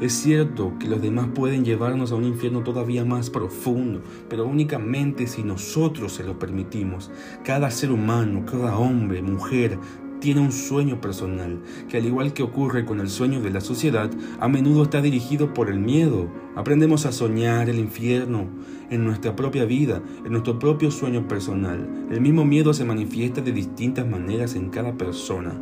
Es 0.00 0.12
cierto 0.14 0.72
que 0.78 0.88
los 0.88 1.00
demás 1.00 1.28
pueden 1.34 1.64
llevarnos 1.64 2.12
a 2.12 2.16
un 2.16 2.24
infierno 2.24 2.62
todavía 2.62 3.04
más 3.04 3.30
profundo, 3.30 4.02
pero 4.28 4.46
únicamente 4.46 5.26
si 5.26 5.42
nosotros 5.42 6.12
se 6.12 6.24
lo 6.24 6.38
permitimos. 6.38 7.10
Cada 7.44 7.70
ser 7.70 7.92
humano, 7.92 8.44
cada 8.44 8.76
hombre, 8.76 9.22
mujer, 9.22 9.78
tiene 10.22 10.40
un 10.40 10.52
sueño 10.52 11.00
personal, 11.00 11.60
que 11.88 11.96
al 11.96 12.06
igual 12.06 12.32
que 12.32 12.44
ocurre 12.44 12.84
con 12.84 13.00
el 13.00 13.08
sueño 13.08 13.40
de 13.42 13.50
la 13.50 13.60
sociedad, 13.60 14.08
a 14.38 14.48
menudo 14.48 14.84
está 14.84 15.02
dirigido 15.02 15.52
por 15.52 15.68
el 15.68 15.80
miedo. 15.80 16.28
Aprendemos 16.54 17.06
a 17.06 17.12
soñar 17.12 17.68
el 17.68 17.80
infierno 17.80 18.46
en 18.88 19.04
nuestra 19.04 19.34
propia 19.34 19.64
vida, 19.64 20.00
en 20.24 20.30
nuestro 20.30 20.60
propio 20.60 20.92
sueño 20.92 21.26
personal. 21.26 22.06
El 22.08 22.20
mismo 22.20 22.44
miedo 22.44 22.72
se 22.72 22.84
manifiesta 22.84 23.40
de 23.40 23.50
distintas 23.50 24.06
maneras 24.06 24.54
en 24.54 24.70
cada 24.70 24.96
persona. 24.96 25.60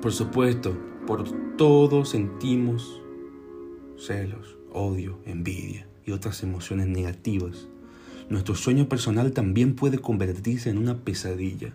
Por 0.00 0.12
supuesto, 0.12 0.74
por 1.06 1.24
todo 1.56 2.04
sentimos 2.04 3.00
celos, 3.98 4.56
odio, 4.72 5.18
envidia 5.24 5.86
y 6.04 6.12
otras 6.12 6.42
emociones 6.42 6.86
negativas. 6.86 7.68
Nuestro 8.28 8.54
sueño 8.54 8.88
personal 8.88 9.32
también 9.32 9.74
puede 9.74 9.98
convertirse 9.98 10.70
en 10.70 10.78
una 10.78 10.98
pesadilla 10.98 11.74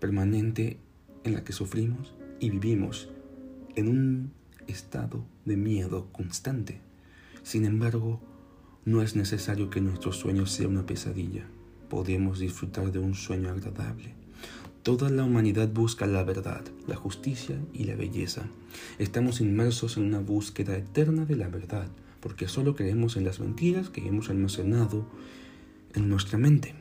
permanente 0.00 0.78
en 1.24 1.34
la 1.34 1.44
que 1.44 1.52
sufrimos 1.52 2.12
y 2.40 2.50
vivimos 2.50 3.08
en 3.76 3.88
un 3.88 4.32
estado 4.66 5.24
de 5.44 5.56
miedo 5.56 6.08
constante. 6.12 6.80
Sin 7.42 7.64
embargo, 7.64 8.20
no 8.84 9.02
es 9.02 9.14
necesario 9.14 9.70
que 9.70 9.80
nuestro 9.80 10.12
sueño 10.12 10.46
sea 10.46 10.68
una 10.68 10.86
pesadilla. 10.86 11.46
Podemos 11.88 12.40
disfrutar 12.40 12.90
de 12.90 12.98
un 12.98 13.14
sueño 13.14 13.50
agradable 13.50 14.15
Toda 14.86 15.10
la 15.10 15.24
humanidad 15.24 15.68
busca 15.68 16.06
la 16.06 16.22
verdad, 16.22 16.62
la 16.86 16.94
justicia 16.94 17.58
y 17.72 17.86
la 17.86 17.96
belleza. 17.96 18.46
Estamos 19.00 19.40
inmersos 19.40 19.96
en 19.96 20.04
una 20.04 20.20
búsqueda 20.20 20.76
eterna 20.76 21.24
de 21.24 21.34
la 21.34 21.48
verdad, 21.48 21.88
porque 22.20 22.46
solo 22.46 22.76
creemos 22.76 23.16
en 23.16 23.24
las 23.24 23.40
mentiras 23.40 23.90
que 23.90 24.06
hemos 24.06 24.30
almacenado 24.30 25.04
en 25.92 26.08
nuestra 26.08 26.38
mente. 26.38 26.76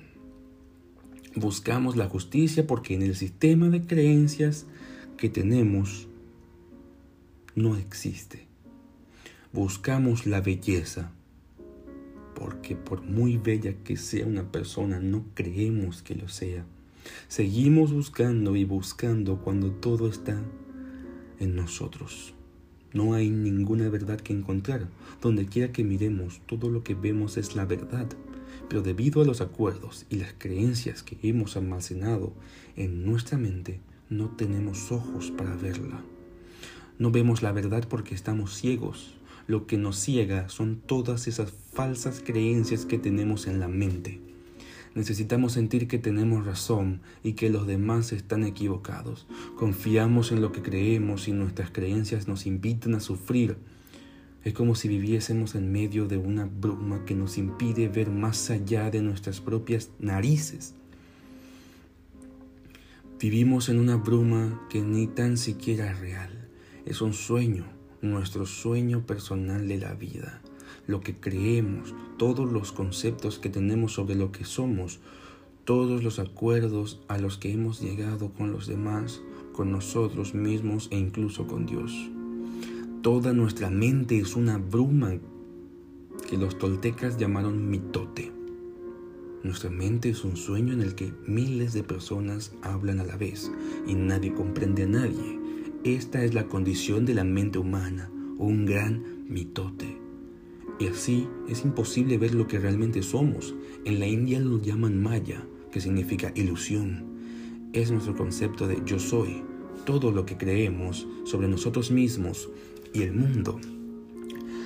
Buscamos 1.33 1.95
la 1.95 2.07
justicia 2.07 2.67
porque 2.67 2.93
en 2.93 3.01
el 3.01 3.15
sistema 3.15 3.69
de 3.69 3.87
creencias 3.87 4.67
que 5.17 5.29
tenemos 5.29 6.07
no 7.55 7.75
existe. 7.75 8.45
Buscamos 9.51 10.27
la 10.27 10.41
belleza 10.41 11.11
porque 12.35 12.75
por 12.75 13.01
muy 13.01 13.37
bella 13.37 13.73
que 13.83 13.97
sea 13.97 14.27
una 14.27 14.51
persona 14.51 14.99
no 14.99 15.25
creemos 15.33 16.03
que 16.03 16.13
lo 16.13 16.29
sea. 16.29 16.67
Seguimos 17.27 17.91
buscando 17.91 18.55
y 18.55 18.65
buscando 18.65 19.39
cuando 19.39 19.71
todo 19.71 20.07
está 20.07 20.41
en 21.39 21.55
nosotros. 21.55 22.33
No 22.93 23.13
hay 23.13 23.29
ninguna 23.29 23.89
verdad 23.89 24.21
que 24.21 24.33
encontrar. 24.33 24.87
Donde 25.21 25.45
quiera 25.45 25.73
que 25.73 25.83
miremos, 25.83 26.41
todo 26.45 26.69
lo 26.69 26.83
que 26.83 26.95
vemos 26.95 27.35
es 27.37 27.55
la 27.55 27.65
verdad. 27.65 28.07
Pero 28.69 28.81
debido 28.81 29.21
a 29.21 29.25
los 29.25 29.41
acuerdos 29.41 30.05
y 30.09 30.15
las 30.15 30.33
creencias 30.37 31.03
que 31.03 31.17
hemos 31.21 31.57
almacenado 31.57 32.33
en 32.77 33.05
nuestra 33.05 33.37
mente, 33.37 33.81
no 34.09 34.29
tenemos 34.29 34.91
ojos 34.91 35.31
para 35.31 35.55
verla. 35.55 36.03
No 36.97 37.11
vemos 37.11 37.43
la 37.43 37.51
verdad 37.51 37.85
porque 37.89 38.15
estamos 38.15 38.55
ciegos. 38.55 39.15
Lo 39.47 39.67
que 39.67 39.77
nos 39.77 39.99
ciega 39.99 40.47
son 40.47 40.77
todas 40.77 41.27
esas 41.27 41.51
falsas 41.73 42.23
creencias 42.25 42.85
que 42.85 42.97
tenemos 42.97 43.45
en 43.47 43.59
la 43.59 43.67
mente. 43.67 44.24
Necesitamos 44.95 45.51
sentir 45.51 45.89
que 45.89 45.99
tenemos 45.99 46.45
razón 46.45 47.01
y 47.21 47.33
que 47.33 47.49
los 47.49 47.67
demás 47.67 48.13
están 48.13 48.45
equivocados. 48.45 49.27
Confiamos 49.57 50.31
en 50.31 50.39
lo 50.39 50.53
que 50.53 50.61
creemos 50.61 51.27
y 51.27 51.33
nuestras 51.33 51.69
creencias 51.69 52.29
nos 52.29 52.45
invitan 52.45 52.95
a 52.95 53.01
sufrir. 53.01 53.57
Es 54.45 54.53
como 54.53 54.73
si 54.73 54.87
viviésemos 54.87 55.55
en 55.55 55.69
medio 55.69 56.07
de 56.07 56.17
una 56.17 56.45
bruma 56.45 57.03
que 57.03 57.13
nos 57.13 57.37
impide 57.37 57.89
ver 57.89 58.09
más 58.09 58.49
allá 58.49 58.89
de 58.89 59.01
nuestras 59.01 59.41
propias 59.41 59.89
narices. 59.99 60.75
Vivimos 63.19 63.67
en 63.67 63.79
una 63.79 63.97
bruma 63.97 64.65
que 64.69 64.79
ni 64.79 65.07
tan 65.07 65.35
siquiera 65.35 65.91
es 65.91 65.99
real. 65.99 66.47
Es 66.85 67.01
un 67.01 67.11
sueño, 67.11 67.65
nuestro 68.01 68.45
sueño 68.45 69.05
personal 69.05 69.67
de 69.67 69.77
la 69.77 69.93
vida 69.93 70.41
lo 70.87 71.01
que 71.01 71.15
creemos, 71.15 71.93
todos 72.17 72.51
los 72.51 72.71
conceptos 72.71 73.39
que 73.39 73.49
tenemos 73.49 73.93
sobre 73.93 74.15
lo 74.15 74.31
que 74.31 74.45
somos, 74.45 74.99
todos 75.65 76.03
los 76.03 76.19
acuerdos 76.19 77.01
a 77.07 77.17
los 77.17 77.37
que 77.37 77.51
hemos 77.51 77.81
llegado 77.81 78.29
con 78.29 78.51
los 78.51 78.67
demás, 78.67 79.21
con 79.51 79.71
nosotros 79.71 80.35
mismos 80.35 80.87
e 80.91 80.97
incluso 80.97 81.47
con 81.47 81.65
Dios. 81.65 81.91
Toda 83.01 83.33
nuestra 83.33 83.69
mente 83.69 84.17
es 84.17 84.35
una 84.35 84.57
bruma 84.57 85.13
que 86.29 86.37
los 86.37 86.57
toltecas 86.57 87.17
llamaron 87.17 87.69
mitote. 87.69 88.31
Nuestra 89.43 89.69
mente 89.69 90.09
es 90.09 90.23
un 90.23 90.37
sueño 90.37 90.73
en 90.73 90.81
el 90.81 90.95
que 90.95 91.13
miles 91.27 91.73
de 91.73 91.83
personas 91.83 92.51
hablan 92.63 92.99
a 92.99 93.03
la 93.03 93.15
vez 93.15 93.51
y 93.87 93.93
nadie 93.93 94.33
comprende 94.33 94.83
a 94.83 94.87
nadie. 94.87 95.39
Esta 95.83 96.23
es 96.23 96.33
la 96.33 96.47
condición 96.47 97.05
de 97.05 97.13
la 97.13 97.23
mente 97.23 97.59
humana, 97.59 98.09
un 98.37 98.65
gran 98.65 99.03
mitote. 99.29 100.04
Y 100.79 100.87
así 100.87 101.27
es 101.47 101.63
imposible 101.63 102.17
ver 102.17 102.33
lo 102.33 102.47
que 102.47 102.59
realmente 102.59 103.01
somos. 103.01 103.55
En 103.85 103.99
la 103.99 104.07
India 104.07 104.39
lo 104.39 104.61
llaman 104.61 105.01
Maya, 105.01 105.45
que 105.71 105.79
significa 105.79 106.31
ilusión. 106.35 107.05
Es 107.73 107.91
nuestro 107.91 108.15
concepto 108.15 108.67
de 108.67 108.81
yo 108.85 108.99
soy, 108.99 109.43
todo 109.85 110.11
lo 110.11 110.25
que 110.25 110.37
creemos 110.37 111.07
sobre 111.23 111.47
nosotros 111.47 111.91
mismos 111.91 112.49
y 112.93 113.03
el 113.03 113.13
mundo. 113.13 113.59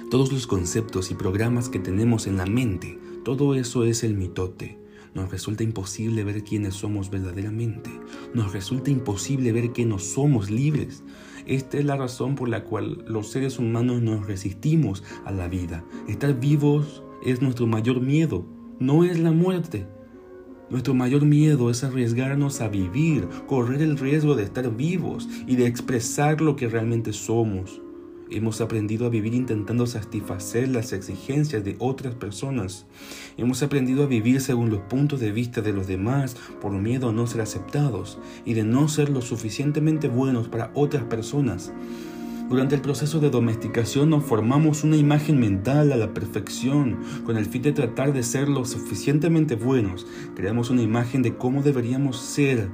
Todos 0.09 0.31
los 0.31 0.47
conceptos 0.47 1.11
y 1.11 1.15
programas 1.15 1.69
que 1.69 1.79
tenemos 1.79 2.25
en 2.25 2.37
la 2.37 2.45
mente, 2.47 2.97
todo 3.23 3.53
eso 3.53 3.83
es 3.83 4.03
el 4.03 4.15
mitote. 4.15 4.79
Nos 5.13 5.31
resulta 5.31 5.63
imposible 5.63 6.23
ver 6.23 6.43
quiénes 6.43 6.75
somos 6.75 7.09
verdaderamente. 7.09 7.89
Nos 8.33 8.53
resulta 8.53 8.91
imposible 8.91 9.51
ver 9.51 9.71
que 9.71 9.85
no 9.85 9.99
somos 9.99 10.49
libres. 10.49 11.03
Esta 11.49 11.79
es 11.79 11.85
la 11.85 11.95
razón 11.95 12.35
por 12.35 12.47
la 12.47 12.63
cual 12.63 13.03
los 13.07 13.31
seres 13.31 13.57
humanos 13.57 14.03
nos 14.03 14.27
resistimos 14.27 15.03
a 15.25 15.31
la 15.31 15.47
vida. 15.47 15.83
Estar 16.07 16.39
vivos 16.39 17.01
es 17.25 17.41
nuestro 17.41 17.65
mayor 17.65 18.01
miedo, 18.01 18.45
no 18.77 19.03
es 19.03 19.17
la 19.17 19.31
muerte. 19.31 19.87
Nuestro 20.69 20.93
mayor 20.93 21.25
miedo 21.25 21.71
es 21.71 21.83
arriesgarnos 21.83 22.61
a 22.61 22.67
vivir, 22.67 23.27
correr 23.47 23.81
el 23.81 23.97
riesgo 23.97 24.35
de 24.35 24.43
estar 24.43 24.69
vivos 24.77 25.27
y 25.47 25.55
de 25.55 25.65
expresar 25.65 26.39
lo 26.39 26.55
que 26.55 26.69
realmente 26.69 27.13
somos. 27.13 27.81
Hemos 28.31 28.61
aprendido 28.61 29.07
a 29.07 29.09
vivir 29.09 29.33
intentando 29.33 29.87
satisfacer 29.87 30.69
las 30.69 30.93
exigencias 30.93 31.63
de 31.63 31.75
otras 31.79 32.13
personas. 32.13 32.85
Hemos 33.37 33.63
aprendido 33.63 34.03
a 34.03 34.07
vivir 34.07 34.39
según 34.39 34.69
los 34.69 34.81
puntos 34.81 35.19
de 35.19 35.31
vista 35.31 35.61
de 35.61 35.73
los 35.73 35.87
demás 35.87 36.35
por 36.61 36.71
miedo 36.71 37.09
a 37.09 37.11
no 37.11 37.25
ser 37.25 37.41
aceptados 37.41 38.19
y 38.45 38.53
de 38.53 38.63
no 38.63 38.87
ser 38.87 39.09
lo 39.09 39.21
suficientemente 39.21 40.09
buenos 40.09 40.47
para 40.47 40.69
otras 40.75 41.05
personas. 41.05 41.73
Durante 42.49 42.75
el 42.75 42.81
proceso 42.81 43.19
de 43.19 43.31
domesticación 43.31 44.11
nos 44.11 44.23
formamos 44.23 44.83
una 44.83 44.97
imagen 44.97 45.39
mental 45.39 45.91
a 45.91 45.97
la 45.97 46.13
perfección 46.13 46.99
con 47.25 47.35
el 47.35 47.47
fin 47.47 47.63
de 47.63 47.73
tratar 47.73 48.13
de 48.13 48.21
ser 48.21 48.47
lo 48.47 48.63
suficientemente 48.63 49.55
buenos. 49.55 50.05
Creamos 50.35 50.69
una 50.69 50.83
imagen 50.83 51.23
de 51.23 51.35
cómo 51.35 51.63
deberíamos 51.63 52.19
ser 52.19 52.69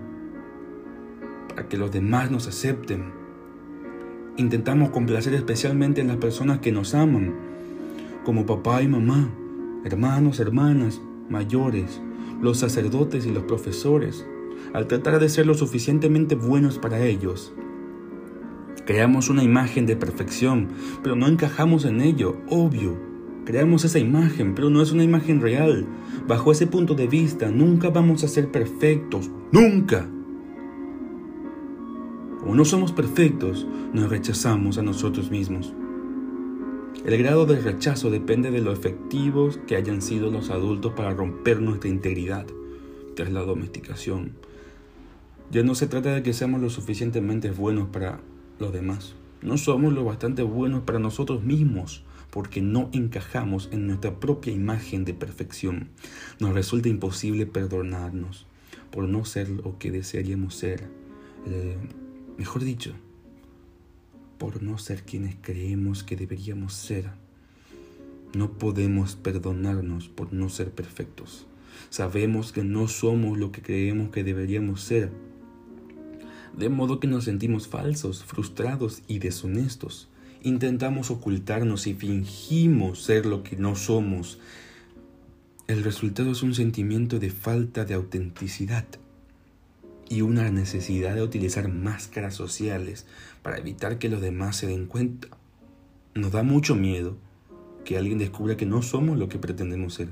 para 1.48 1.70
que 1.70 1.78
los 1.78 1.92
demás 1.92 2.30
nos 2.30 2.48
acepten. 2.48 3.25
Intentamos 4.38 4.90
complacer 4.90 5.34
especialmente 5.34 6.02
a 6.02 6.04
las 6.06 6.18
personas 6.18 6.60
que 6.60 6.74
nos 6.74 6.94
aman, 6.94 7.34
como 8.26 8.46
papá 8.46 8.82
y 8.82 8.88
mamá, 8.88 9.30
hermanos, 9.86 10.42
hermanas, 10.42 11.02
mayores, 11.30 12.02
los 12.42 12.58
sacerdotes 12.58 13.26
y 13.26 13.32
los 13.32 13.44
profesores, 13.44 14.28
al 14.74 14.88
tratar 14.88 15.20
de 15.22 15.30
ser 15.30 15.48
lo 15.48 15.54
suficientemente 15.54 16.36
buenos 16.36 16.80
para 16.80 17.06
ellos. 17.06 17.54
Creamos 18.86 19.30
una 19.30 19.42
imagen 19.42 19.86
de 19.86 19.96
perfección, 19.96 20.68
pero 21.02 21.16
no 21.16 21.28
encajamos 21.28 21.86
en 21.86 22.02
ello, 22.02 22.36
obvio. 22.50 22.98
Creamos 23.46 23.86
esa 23.86 24.00
imagen, 24.00 24.54
pero 24.54 24.70
no 24.70 24.82
es 24.82 24.92
una 24.92 25.04
imagen 25.04 25.40
real. 25.40 25.86
Bajo 26.28 26.52
ese 26.52 26.68
punto 26.68 26.94
de 26.94 27.08
vista, 27.08 27.52
nunca 27.52 27.90
vamos 27.90 28.24
a 28.26 28.28
ser 28.28 28.52
perfectos, 28.52 29.30
nunca. 29.54 30.10
Como 32.46 32.58
no 32.58 32.64
somos 32.64 32.92
perfectos, 32.92 33.66
nos 33.92 34.08
rechazamos 34.08 34.78
a 34.78 34.84
nosotros 34.84 35.32
mismos. 35.32 35.74
El 37.04 37.18
grado 37.18 37.48
de 37.48 37.60
rechazo 37.60 38.12
depende 38.12 38.52
de 38.52 38.62
lo 38.62 38.72
efectivos 38.72 39.60
que 39.66 39.76
hayan 39.76 40.00
sido 40.00 40.30
los 40.30 40.52
adultos 40.52 40.94
para 40.94 41.10
romper 41.10 41.60
nuestra 41.60 41.90
integridad 41.90 42.46
tras 43.16 43.32
la 43.32 43.42
domesticación. 43.42 44.34
Ya 45.50 45.64
no 45.64 45.74
se 45.74 45.88
trata 45.88 46.14
de 46.14 46.22
que 46.22 46.34
seamos 46.34 46.62
lo 46.62 46.70
suficientemente 46.70 47.50
buenos 47.50 47.90
para 47.90 48.20
los 48.60 48.72
demás. 48.72 49.16
No 49.42 49.58
somos 49.58 49.92
lo 49.92 50.06
bastante 50.06 50.44
buenos 50.44 50.84
para 50.84 51.00
nosotros 51.00 51.42
mismos 51.44 52.04
porque 52.30 52.62
no 52.62 52.92
encajamos 52.94 53.70
en 53.72 53.88
nuestra 53.88 54.20
propia 54.20 54.54
imagen 54.54 55.04
de 55.04 55.16
perfección. 55.16 55.90
Nos 56.40 56.54
resulta 56.54 56.90
imposible 56.90 57.48
perdonarnos 57.48 58.46
por 58.92 59.10
no 59.10 59.26
ser 59.26 59.50
lo 59.50 59.80
que 59.80 59.90
desearíamos 59.90 60.54
ser. 60.54 60.84
Eh, 61.48 61.76
mejor 62.38 62.64
dicho, 62.64 62.94
por 64.38 64.62
no 64.62 64.78
ser 64.78 65.04
quienes 65.04 65.36
creemos 65.42 66.04
que 66.04 66.16
deberíamos 66.16 66.74
ser. 66.74 67.10
No 68.34 68.52
podemos 68.52 69.16
perdonarnos 69.16 70.10
por 70.10 70.34
no 70.34 70.50
ser 70.50 70.72
perfectos. 70.72 71.48
Sabemos 71.90 72.52
que 72.52 72.64
no 72.64 72.88
somos 72.88 73.38
lo 73.38 73.52
que 73.52 73.62
creemos 73.62 74.10
que 74.10 74.24
deberíamos 74.24 74.82
ser. 74.82 75.12
De 76.58 76.70
modo 76.70 77.00
que 77.00 77.08
nos 77.08 77.26
sentimos 77.26 77.68
falsos, 77.68 78.24
frustrados 78.24 79.02
y 79.08 79.20
deshonestos. 79.20 80.10
Intentamos 80.42 81.12
ocultarnos 81.12 81.88
y 81.88 81.94
fingimos 81.94 83.02
ser 83.02 83.26
lo 83.26 83.44
que 83.44 83.56
no 83.56 83.76
somos. 83.76 84.40
El 85.68 85.84
resultado 85.84 86.32
es 86.32 86.44
un 86.44 86.54
sentimiento 86.54 87.20
de 87.20 87.32
falta 87.32 87.86
de 87.86 87.94
autenticidad 87.94 88.86
y 90.10 90.22
una 90.22 90.50
necesidad 90.52 91.16
de 91.16 91.24
utilizar 91.24 91.68
máscaras 91.68 92.36
sociales 92.36 93.06
para 93.42 93.58
evitar 93.58 93.98
que 93.98 94.10
los 94.10 94.22
demás 94.22 94.58
se 94.58 94.68
den 94.68 94.86
cuenta. 94.86 95.28
Nos 96.14 96.32
da 96.32 96.44
mucho 96.44 96.76
miedo 96.76 97.18
que 97.84 97.98
alguien 97.98 98.18
descubra 98.18 98.58
que 98.58 98.66
no 98.66 98.82
somos 98.82 99.18
lo 99.18 99.30
que 99.30 99.40
pretendemos 99.40 99.96
ser. 99.96 100.10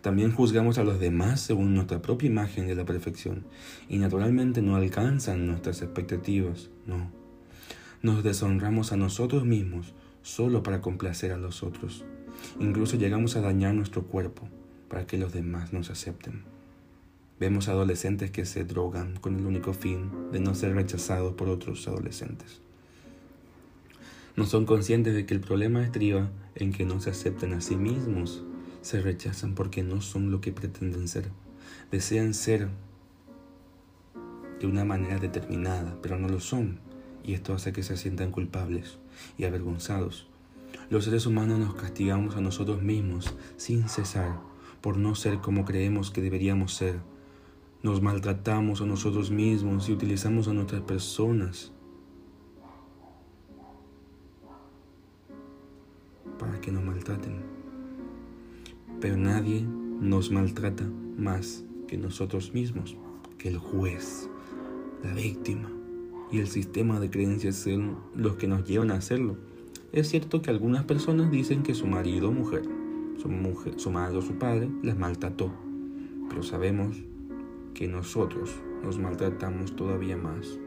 También 0.00 0.32
juzgamos 0.32 0.78
a 0.78 0.84
los 0.84 0.98
demás 0.98 1.40
según 1.40 1.74
nuestra 1.74 2.00
propia 2.02 2.28
imagen 2.28 2.66
de 2.66 2.74
la 2.74 2.84
perfección 2.84 3.44
y 3.88 3.98
naturalmente 3.98 4.62
no 4.62 4.76
alcanzan 4.76 5.46
nuestras 5.46 5.82
expectativas, 5.82 6.70
no. 6.86 7.10
Nos 8.02 8.24
deshonramos 8.24 8.92
a 8.92 8.96
nosotros 8.96 9.44
mismos 9.44 9.94
solo 10.22 10.62
para 10.62 10.80
complacer 10.80 11.32
a 11.32 11.36
los 11.36 11.62
otros. 11.62 12.04
Incluso 12.58 12.96
llegamos 12.96 13.36
a 13.36 13.40
dañar 13.40 13.74
nuestro 13.74 14.04
cuerpo 14.04 14.48
para 14.88 15.06
que 15.06 15.18
los 15.18 15.32
demás 15.32 15.72
nos 15.72 15.90
acepten. 15.90 16.51
Vemos 17.42 17.66
adolescentes 17.66 18.30
que 18.30 18.46
se 18.46 18.62
drogan 18.62 19.16
con 19.16 19.36
el 19.36 19.44
único 19.44 19.72
fin 19.72 20.12
de 20.30 20.38
no 20.38 20.54
ser 20.54 20.76
rechazados 20.76 21.34
por 21.34 21.48
otros 21.48 21.88
adolescentes. 21.88 22.60
No 24.36 24.46
son 24.46 24.64
conscientes 24.64 25.12
de 25.12 25.26
que 25.26 25.34
el 25.34 25.40
problema 25.40 25.82
estriba 25.82 26.30
en 26.54 26.72
que 26.72 26.84
no 26.84 27.00
se 27.00 27.10
aceptan 27.10 27.52
a 27.52 27.60
sí 27.60 27.74
mismos, 27.74 28.44
se 28.80 29.00
rechazan 29.00 29.56
porque 29.56 29.82
no 29.82 30.00
son 30.02 30.30
lo 30.30 30.40
que 30.40 30.52
pretenden 30.52 31.08
ser. 31.08 31.30
Desean 31.90 32.32
ser 32.32 32.68
de 34.60 34.66
una 34.68 34.84
manera 34.84 35.18
determinada, 35.18 35.98
pero 36.00 36.20
no 36.20 36.28
lo 36.28 36.38
son, 36.38 36.78
y 37.24 37.34
esto 37.34 37.54
hace 37.54 37.72
que 37.72 37.82
se 37.82 37.96
sientan 37.96 38.30
culpables 38.30 38.98
y 39.36 39.46
avergonzados. 39.46 40.28
Los 40.90 41.06
seres 41.06 41.26
humanos 41.26 41.58
nos 41.58 41.74
castigamos 41.74 42.36
a 42.36 42.40
nosotros 42.40 42.82
mismos 42.82 43.34
sin 43.56 43.88
cesar 43.88 44.38
por 44.80 44.96
no 44.96 45.16
ser 45.16 45.38
como 45.38 45.64
creemos 45.64 46.12
que 46.12 46.22
deberíamos 46.22 46.74
ser 46.74 47.00
nos 47.82 48.00
maltratamos 48.00 48.80
a 48.80 48.86
nosotros 48.86 49.30
mismos 49.30 49.88
y 49.88 49.92
utilizamos 49.92 50.46
a 50.46 50.52
nuestras 50.52 50.82
personas 50.82 51.72
para 56.38 56.60
que 56.60 56.70
nos 56.70 56.84
maltraten. 56.84 57.42
Pero 59.00 59.16
nadie 59.16 59.62
nos 59.62 60.30
maltrata 60.30 60.88
más 61.18 61.64
que 61.88 61.98
nosotros 61.98 62.54
mismos, 62.54 62.96
que 63.36 63.48
el 63.48 63.58
juez, 63.58 64.30
la 65.02 65.12
víctima 65.12 65.68
y 66.30 66.38
el 66.38 66.46
sistema 66.46 67.00
de 67.00 67.10
creencias 67.10 67.56
son 67.56 67.98
los 68.14 68.36
que 68.36 68.46
nos 68.46 68.64
llevan 68.64 68.92
a 68.92 68.94
hacerlo. 68.94 69.36
Es 69.90 70.08
cierto 70.08 70.40
que 70.40 70.50
algunas 70.50 70.84
personas 70.84 71.32
dicen 71.32 71.64
que 71.64 71.74
su 71.74 71.88
marido 71.88 72.28
o 72.28 72.32
mujer, 72.32 72.62
su, 73.20 73.28
mujer, 73.28 73.74
su 73.76 73.90
madre 73.90 74.18
o 74.18 74.22
su 74.22 74.34
padre 74.34 74.70
las 74.82 74.96
maltrató, 74.96 75.52
pero 76.28 76.44
sabemos 76.44 76.96
que 77.74 77.88
nosotros 77.88 78.50
nos 78.82 78.98
maltratamos 78.98 79.76
todavía 79.76 80.16
más. 80.16 80.58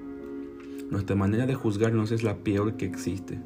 Nuestra 0.90 1.16
manera 1.16 1.46
de 1.46 1.56
juzgarnos 1.56 2.12
es 2.12 2.24
la 2.24 2.38
peor 2.38 2.78
que 2.78 2.86
existe. 2.86 3.40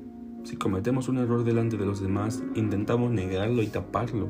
Si 0.44 0.56
cometemos 0.56 1.10
un 1.10 1.18
error 1.18 1.44
delante 1.44 1.78
de 1.78 1.86
los 1.86 2.02
demás, 2.02 2.44
intentamos 2.56 3.12
negarlo 3.12 3.62
y 3.62 3.68
taparlo, 3.68 4.30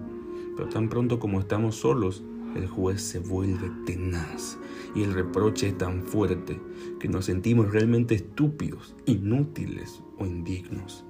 pero 0.55 0.69
tan 0.69 0.89
pronto 0.89 1.19
como 1.19 1.39
estamos 1.39 1.75
solos, 1.75 2.23
el 2.55 2.67
juez 2.67 3.01
se 3.01 3.19
vuelve 3.19 3.71
tenaz 3.85 4.57
y 4.95 5.03
el 5.03 5.13
reproche 5.13 5.67
es 5.67 5.77
tan 5.77 6.03
fuerte 6.03 6.59
que 6.99 7.07
nos 7.07 7.25
sentimos 7.25 7.71
realmente 7.71 8.15
estúpidos, 8.15 8.95
inútiles 9.05 10.01
o 10.17 10.25
indignos. 10.25 11.05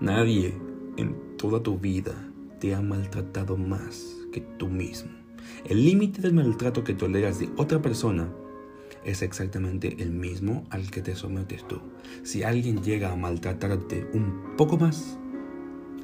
Nadie 0.00 0.54
en 0.96 1.36
toda 1.36 1.62
tu 1.62 1.78
vida 1.78 2.12
te 2.58 2.74
ha 2.74 2.82
maltratado 2.82 3.56
más 3.56 4.16
que 4.32 4.40
tú 4.40 4.68
mismo. 4.68 5.19
El 5.68 5.84
límite 5.84 6.22
del 6.22 6.34
maltrato 6.34 6.84
que 6.84 6.94
toleras 6.94 7.38
de 7.38 7.48
otra 7.56 7.80
persona 7.82 8.28
es 9.04 9.22
exactamente 9.22 9.96
el 9.98 10.10
mismo 10.10 10.64
al 10.70 10.90
que 10.90 11.02
te 11.02 11.14
sometes 11.14 11.66
tú. 11.66 11.80
Si 12.22 12.42
alguien 12.42 12.82
llega 12.82 13.12
a 13.12 13.16
maltratarte 13.16 14.06
un 14.12 14.56
poco 14.56 14.76
más, 14.76 15.18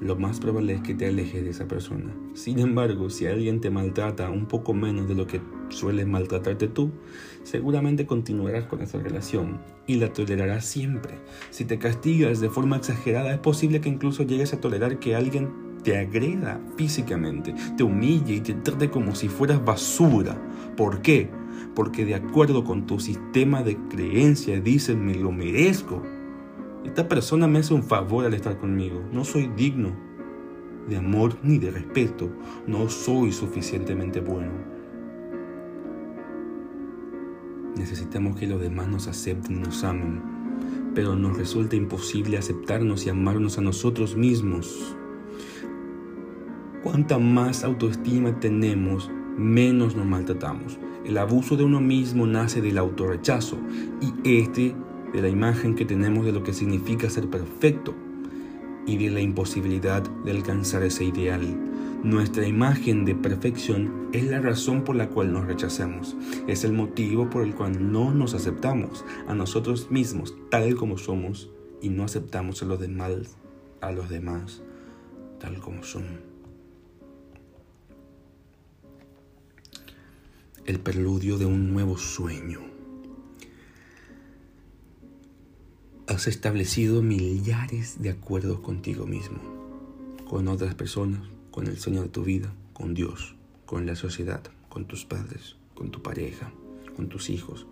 lo 0.00 0.16
más 0.16 0.40
probable 0.40 0.74
es 0.74 0.82
que 0.82 0.94
te 0.94 1.06
alejes 1.06 1.42
de 1.42 1.50
esa 1.50 1.66
persona. 1.66 2.14
Sin 2.34 2.58
embargo, 2.58 3.08
si 3.08 3.26
alguien 3.26 3.60
te 3.60 3.70
maltrata 3.70 4.30
un 4.30 4.46
poco 4.46 4.74
menos 4.74 5.08
de 5.08 5.14
lo 5.14 5.26
que 5.26 5.40
sueles 5.70 6.06
maltratarte 6.06 6.68
tú, 6.68 6.90
seguramente 7.44 8.06
continuarás 8.06 8.66
con 8.66 8.82
esa 8.82 8.98
relación 8.98 9.60
y 9.86 9.96
la 9.96 10.12
tolerarás 10.12 10.66
siempre. 10.66 11.14
Si 11.50 11.64
te 11.64 11.78
castigas 11.78 12.40
de 12.40 12.50
forma 12.50 12.76
exagerada, 12.76 13.32
es 13.32 13.38
posible 13.38 13.80
que 13.80 13.88
incluso 13.88 14.22
llegues 14.22 14.52
a 14.52 14.60
tolerar 14.60 14.98
que 14.98 15.16
alguien 15.16 15.65
te 15.86 15.96
agreda 15.96 16.60
físicamente, 16.76 17.54
te 17.76 17.84
humille 17.84 18.34
y 18.34 18.40
te 18.40 18.54
trate 18.54 18.90
como 18.90 19.14
si 19.14 19.28
fueras 19.28 19.64
basura. 19.64 20.36
¿Por 20.76 21.00
qué? 21.00 21.30
Porque 21.76 22.04
de 22.04 22.16
acuerdo 22.16 22.64
con 22.64 22.88
tu 22.88 22.98
sistema 22.98 23.62
de 23.62 23.76
creencias 23.88 24.64
dices 24.64 24.96
me 24.96 25.14
lo 25.14 25.30
merezco. 25.30 26.02
Esta 26.84 27.06
persona 27.06 27.46
me 27.46 27.60
hace 27.60 27.72
un 27.72 27.84
favor 27.84 28.24
al 28.24 28.34
estar 28.34 28.58
conmigo. 28.58 29.00
No 29.12 29.24
soy 29.24 29.46
digno 29.56 29.92
de 30.88 30.96
amor 30.96 31.38
ni 31.44 31.58
de 31.58 31.70
respeto. 31.70 32.32
No 32.66 32.88
soy 32.88 33.30
suficientemente 33.30 34.20
bueno. 34.20 34.50
Necesitamos 37.76 38.36
que 38.36 38.48
los 38.48 38.60
demás 38.60 38.88
nos 38.88 39.06
acepten 39.06 39.58
y 39.58 39.60
nos 39.60 39.84
amen, 39.84 40.20
pero 40.96 41.14
nos 41.14 41.38
resulta 41.38 41.76
imposible 41.76 42.38
aceptarnos 42.38 43.06
y 43.06 43.10
amarnos 43.10 43.56
a 43.58 43.60
nosotros 43.60 44.16
mismos. 44.16 44.96
Cuanta 46.86 47.18
más 47.18 47.64
autoestima 47.64 48.38
tenemos, 48.38 49.10
menos 49.36 49.96
nos 49.96 50.06
maltratamos. 50.06 50.78
El 51.04 51.18
abuso 51.18 51.56
de 51.56 51.64
uno 51.64 51.80
mismo 51.80 52.28
nace 52.28 52.62
del 52.62 52.78
autorrechazo 52.78 53.58
y 54.00 54.38
este 54.38 54.72
de 55.12 55.20
la 55.20 55.28
imagen 55.28 55.74
que 55.74 55.84
tenemos 55.84 56.24
de 56.24 56.30
lo 56.30 56.44
que 56.44 56.52
significa 56.52 57.10
ser 57.10 57.28
perfecto 57.28 57.92
y 58.86 58.98
de 58.98 59.10
la 59.10 59.20
imposibilidad 59.20 60.00
de 60.24 60.30
alcanzar 60.30 60.84
ese 60.84 61.04
ideal. 61.06 61.42
Nuestra 62.04 62.46
imagen 62.46 63.04
de 63.04 63.16
perfección 63.16 64.08
es 64.12 64.22
la 64.26 64.40
razón 64.40 64.84
por 64.84 64.94
la 64.94 65.08
cual 65.08 65.32
nos 65.32 65.44
rechazamos. 65.44 66.16
Es 66.46 66.62
el 66.62 66.72
motivo 66.72 67.28
por 67.28 67.42
el 67.42 67.56
cual 67.56 67.90
no 67.90 68.14
nos 68.14 68.32
aceptamos 68.32 69.04
a 69.26 69.34
nosotros 69.34 69.90
mismos 69.90 70.36
tal 70.52 70.76
como 70.76 70.98
somos 70.98 71.50
y 71.82 71.88
no 71.88 72.04
aceptamos 72.04 72.62
a 72.62 72.66
los 72.66 72.78
demás, 72.78 73.36
a 73.80 73.90
los 73.90 74.08
demás 74.08 74.62
tal 75.40 75.58
como 75.58 75.82
son. 75.82 76.35
El 80.66 80.80
preludio 80.80 81.38
de 81.38 81.46
un 81.46 81.72
nuevo 81.72 81.96
sueño. 81.96 82.58
Has 86.08 86.26
establecido 86.26 87.02
millares 87.02 88.02
de 88.02 88.10
acuerdos 88.10 88.58
contigo 88.58 89.06
mismo, 89.06 89.38
con 90.28 90.48
otras 90.48 90.74
personas, 90.74 91.20
con 91.52 91.68
el 91.68 91.78
sueño 91.78 92.02
de 92.02 92.08
tu 92.08 92.24
vida, 92.24 92.52
con 92.72 92.94
Dios, 92.94 93.36
con 93.64 93.86
la 93.86 93.94
sociedad, 93.94 94.42
con 94.68 94.86
tus 94.86 95.04
padres, 95.04 95.54
con 95.76 95.92
tu 95.92 96.02
pareja, 96.02 96.52
con 96.96 97.08
tus 97.08 97.30
hijos. 97.30 97.66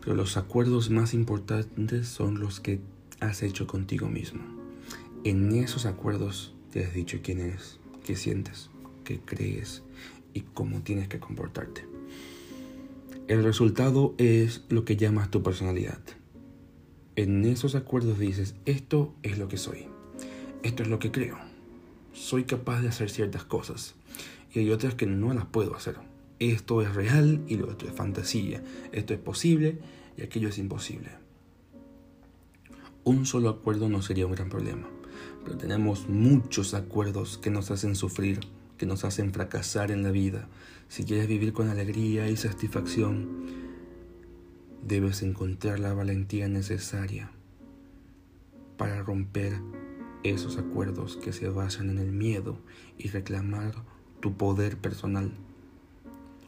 Pero 0.00 0.14
los 0.14 0.36
acuerdos 0.36 0.90
más 0.90 1.12
importantes 1.12 2.06
son 2.06 2.38
los 2.38 2.60
que 2.60 2.78
has 3.18 3.42
hecho 3.42 3.66
contigo 3.66 4.08
mismo. 4.08 4.42
En 5.24 5.52
esos 5.56 5.86
acuerdos 5.86 6.54
te 6.70 6.84
has 6.84 6.94
dicho 6.94 7.18
quién 7.20 7.40
eres, 7.40 7.80
qué 8.04 8.14
sientes, 8.14 8.70
qué 9.02 9.18
crees 9.18 9.82
y 10.34 10.42
cómo 10.42 10.82
tienes 10.82 11.08
que 11.08 11.18
comportarte. 11.18 11.95
El 13.28 13.42
resultado 13.42 14.14
es 14.18 14.62
lo 14.68 14.84
que 14.84 14.96
llamas 14.96 15.32
tu 15.32 15.42
personalidad. 15.42 15.98
En 17.16 17.44
esos 17.44 17.74
acuerdos 17.74 18.20
dices, 18.20 18.54
esto 18.66 19.14
es 19.24 19.36
lo 19.36 19.48
que 19.48 19.56
soy, 19.56 19.86
esto 20.62 20.84
es 20.84 20.88
lo 20.88 21.00
que 21.00 21.10
creo, 21.10 21.36
soy 22.12 22.44
capaz 22.44 22.82
de 22.82 22.88
hacer 22.88 23.10
ciertas 23.10 23.42
cosas 23.42 23.96
y 24.54 24.60
hay 24.60 24.70
otras 24.70 24.94
que 24.94 25.06
no 25.06 25.34
las 25.34 25.46
puedo 25.46 25.74
hacer. 25.74 25.96
Esto 26.38 26.82
es 26.82 26.94
real 26.94 27.42
y 27.48 27.56
lo 27.56 27.68
otro 27.68 27.88
es 27.88 27.94
fantasía, 27.96 28.62
esto 28.92 29.12
es 29.12 29.18
posible 29.18 29.80
y 30.16 30.22
aquello 30.22 30.48
es 30.48 30.58
imposible. 30.58 31.10
Un 33.02 33.26
solo 33.26 33.48
acuerdo 33.48 33.88
no 33.88 34.02
sería 34.02 34.26
un 34.26 34.32
gran 34.36 34.50
problema, 34.50 34.86
pero 35.42 35.56
tenemos 35.56 36.08
muchos 36.08 36.74
acuerdos 36.74 37.38
que 37.38 37.50
nos 37.50 37.72
hacen 37.72 37.96
sufrir 37.96 38.38
que 38.76 38.86
nos 38.86 39.04
hacen 39.04 39.32
fracasar 39.32 39.90
en 39.90 40.02
la 40.02 40.10
vida. 40.10 40.48
Si 40.88 41.04
quieres 41.04 41.28
vivir 41.28 41.52
con 41.52 41.68
alegría 41.68 42.28
y 42.28 42.36
satisfacción, 42.36 43.46
debes 44.86 45.22
encontrar 45.22 45.80
la 45.80 45.94
valentía 45.94 46.48
necesaria 46.48 47.30
para 48.76 49.02
romper 49.02 49.54
esos 50.22 50.58
acuerdos 50.58 51.16
que 51.16 51.32
se 51.32 51.48
basan 51.48 51.90
en 51.90 51.98
el 51.98 52.12
miedo 52.12 52.58
y 52.98 53.08
reclamar 53.08 53.74
tu 54.20 54.36
poder 54.36 54.76
personal. 54.76 55.32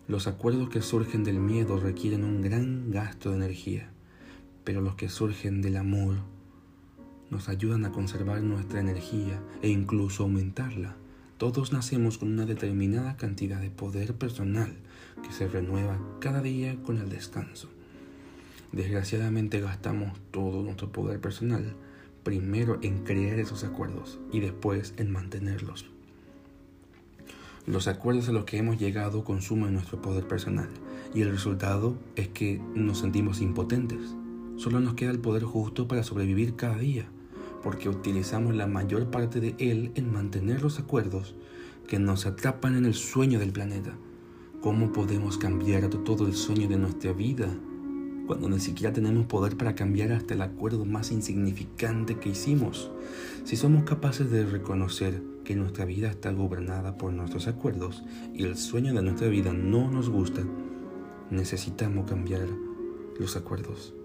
Los 0.07 0.27
acuerdos 0.27 0.71
que 0.71 0.83
surgen 0.83 1.25
del 1.25 1.39
miedo 1.39 1.79
requieren 1.79 2.25
un 2.25 2.41
gran 2.41 2.91
gasto 2.91 3.31
de 3.31 3.37
energía, 3.37 3.91
pero 4.65 4.81
los 4.81 4.95
que 4.95 5.09
surgen 5.09 5.61
del 5.61 5.77
amor 5.77 6.17
nos 7.31 7.49
ayudan 7.49 7.85
a 7.85 7.93
conservar 7.93 8.43
nuestra 8.43 8.81
energía 8.81 9.43
e 9.63 9.69
incluso 9.69 10.23
aumentarla. 10.23 10.97
Todos 11.39 11.73
nacemos 11.73 12.19
con 12.19 12.33
una 12.33 12.47
determinada 12.47 13.17
cantidad 13.17 13.61
de 13.61 13.71
poder 13.71 14.13
personal 14.15 14.75
que 15.23 15.33
se 15.33 15.47
renueva 15.47 15.97
cada 16.19 16.43
día 16.43 16.77
con 16.83 16.99
el 16.99 17.09
descanso. 17.11 17.69
Desgraciadamente 18.73 19.61
gastamos 19.61 20.19
todo 20.33 20.65
nuestro 20.65 20.91
poder 20.91 21.21
personal 21.21 21.77
primero 22.25 22.81
en 22.83 23.05
crear 23.05 23.39
esos 23.39 23.63
acuerdos 23.63 24.19
y 24.33 24.41
después 24.41 24.95
en 24.97 25.13
mantenerlos. 25.13 25.87
Los 27.67 27.87
acuerdos 27.87 28.29
a 28.29 28.33
los 28.33 28.45
que 28.45 28.57
hemos 28.57 28.81
llegado 28.81 29.23
consumen 29.23 29.75
nuestro 29.75 30.03
poder 30.03 30.27
personal 30.27 30.69
y 31.15 31.23
el 31.23 31.31
resultado 31.31 31.97
es 32.17 32.27
que 32.27 32.61
nos 32.75 32.99
sentimos 32.99 33.41
impotentes. 33.41 34.01
Solo 34.57 34.81
nos 34.81 34.95
queda 34.95 35.13
el 35.13 35.21
poder 35.21 35.45
justo 35.45 35.87
para 35.87 36.03
sobrevivir 36.03 36.57
cada 36.57 36.79
día 36.79 37.09
porque 37.63 37.89
utilizamos 37.89 38.55
la 38.55 38.67
mayor 38.67 39.11
parte 39.11 39.41
de 39.41 39.55
él 39.59 39.93
en 39.95 40.13
mantener 40.13 40.63
los 40.63 40.79
acuerdos 40.79 41.35
que 41.87 41.99
nos 41.99 42.27
atrapan 42.27 42.77
en 42.77 42.85
el 42.85 42.95
sueño 42.95 43.39
del 43.39 43.53
planeta. 43.53 43.97
¿Cómo 44.61 44.93
podemos 44.93 45.39
cambiar 45.39 45.89
todo 45.89 46.27
el 46.27 46.35
sueño 46.35 46.69
de 46.69 46.77
nuestra 46.77 47.13
vida 47.13 47.49
cuando 48.27 48.49
ni 48.49 48.61
siquiera 48.61 48.93
tenemos 48.93 49.27
poder 49.27 49.57
para 49.57 49.75
cambiar 49.75 50.13
hasta 50.13 50.35
el 50.35 50.43
acuerdo 50.43 50.85
más 50.85 51.11
insignificante 51.13 52.19
que 52.19 52.31
hicimos? 52.31 52.91
Si 53.45 53.57
somos 53.57 53.85
capaces 53.85 54.31
de 54.31 54.45
reconocer 54.45 55.23
que 55.45 55.57
nuestra 55.57 55.87
vida 55.87 56.11
está 56.11 56.31
gobernada 56.33 56.99
por 56.99 57.13
nuestros 57.13 57.47
acuerdos 57.47 58.05
y 58.35 58.45
el 58.45 58.57
sueño 58.57 58.93
de 58.93 59.03
nuestra 59.03 59.29
vida 59.29 59.53
no 59.53 59.91
nos 59.91 60.11
gusta, 60.11 60.43
necesitamos 61.31 62.09
cambiar 62.09 62.47
los 63.19 63.37
acuerdos. 63.37 63.98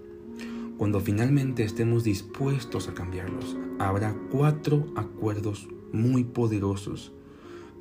Cuando 0.84 1.00
finalmente 1.00 1.64
estemos 1.64 2.04
dispuestos 2.04 2.90
a 2.90 2.94
cambiarlos, 2.94 3.56
habrá 3.80 4.14
cuatro 4.30 4.86
acuerdos 4.98 5.70
muy 5.94 6.26
poderosos 6.26 7.14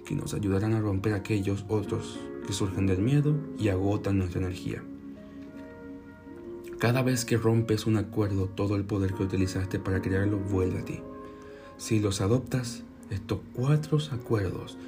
que 0.06 0.14
nos 0.14 0.34
ayudarán 0.34 0.72
a 0.74 0.80
romper 0.80 1.14
aquellos 1.14 1.64
otros 1.66 2.20
que 2.46 2.52
surgen 2.52 2.86
del 2.86 3.02
miedo 3.02 3.34
y 3.58 3.70
agotan 3.70 4.18
nuestra 4.18 4.42
energía. 4.42 4.84
Cada 6.78 7.02
vez 7.02 7.24
que 7.24 7.36
rompes 7.36 7.86
un 7.86 7.96
acuerdo, 7.96 8.46
todo 8.46 8.76
el 8.76 8.84
poder 8.84 9.14
que 9.14 9.24
utilizaste 9.24 9.80
para 9.80 10.00
crearlo 10.00 10.38
vuelve 10.38 10.78
a 10.78 10.84
ti. 10.84 11.00
Si 11.78 11.98
los 11.98 12.20
adoptas, 12.20 12.84
estos 13.10 13.40
cuatro 13.52 13.98
acuerdos 14.12 14.78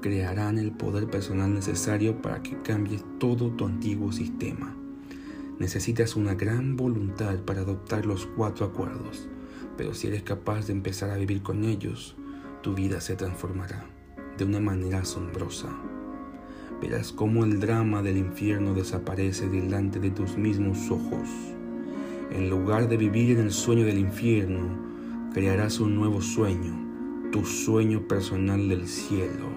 crearán 0.00 0.58
el 0.58 0.72
poder 0.72 1.06
personal 1.06 1.54
necesario 1.54 2.20
para 2.20 2.42
que 2.42 2.60
cambies 2.62 3.04
todo 3.20 3.52
tu 3.52 3.64
antiguo 3.64 4.10
sistema. 4.10 4.74
Necesitas 5.58 6.16
una 6.16 6.34
gran 6.34 6.76
voluntad 6.76 7.38
para 7.40 7.60
adoptar 7.60 8.06
los 8.06 8.26
cuatro 8.26 8.66
acuerdos, 8.66 9.28
pero 9.76 9.94
si 9.94 10.08
eres 10.08 10.24
capaz 10.24 10.66
de 10.66 10.72
empezar 10.72 11.10
a 11.10 11.16
vivir 11.16 11.42
con 11.42 11.64
ellos, 11.64 12.16
tu 12.60 12.74
vida 12.74 13.00
se 13.00 13.14
transformará 13.14 13.86
de 14.36 14.44
una 14.44 14.58
manera 14.58 15.00
asombrosa. 15.00 15.68
Verás 16.80 17.12
cómo 17.12 17.44
el 17.44 17.60
drama 17.60 18.02
del 18.02 18.16
infierno 18.16 18.74
desaparece 18.74 19.48
delante 19.48 20.00
de 20.00 20.10
tus 20.10 20.36
mismos 20.36 20.90
ojos. 20.90 21.28
En 22.32 22.50
lugar 22.50 22.88
de 22.88 22.96
vivir 22.96 23.38
en 23.38 23.44
el 23.44 23.52
sueño 23.52 23.84
del 23.84 23.98
infierno, 23.98 25.30
crearás 25.32 25.78
un 25.78 25.94
nuevo 25.94 26.20
sueño, 26.20 27.30
tu 27.30 27.44
sueño 27.44 28.08
personal 28.08 28.68
del 28.68 28.88
cielo. 28.88 29.53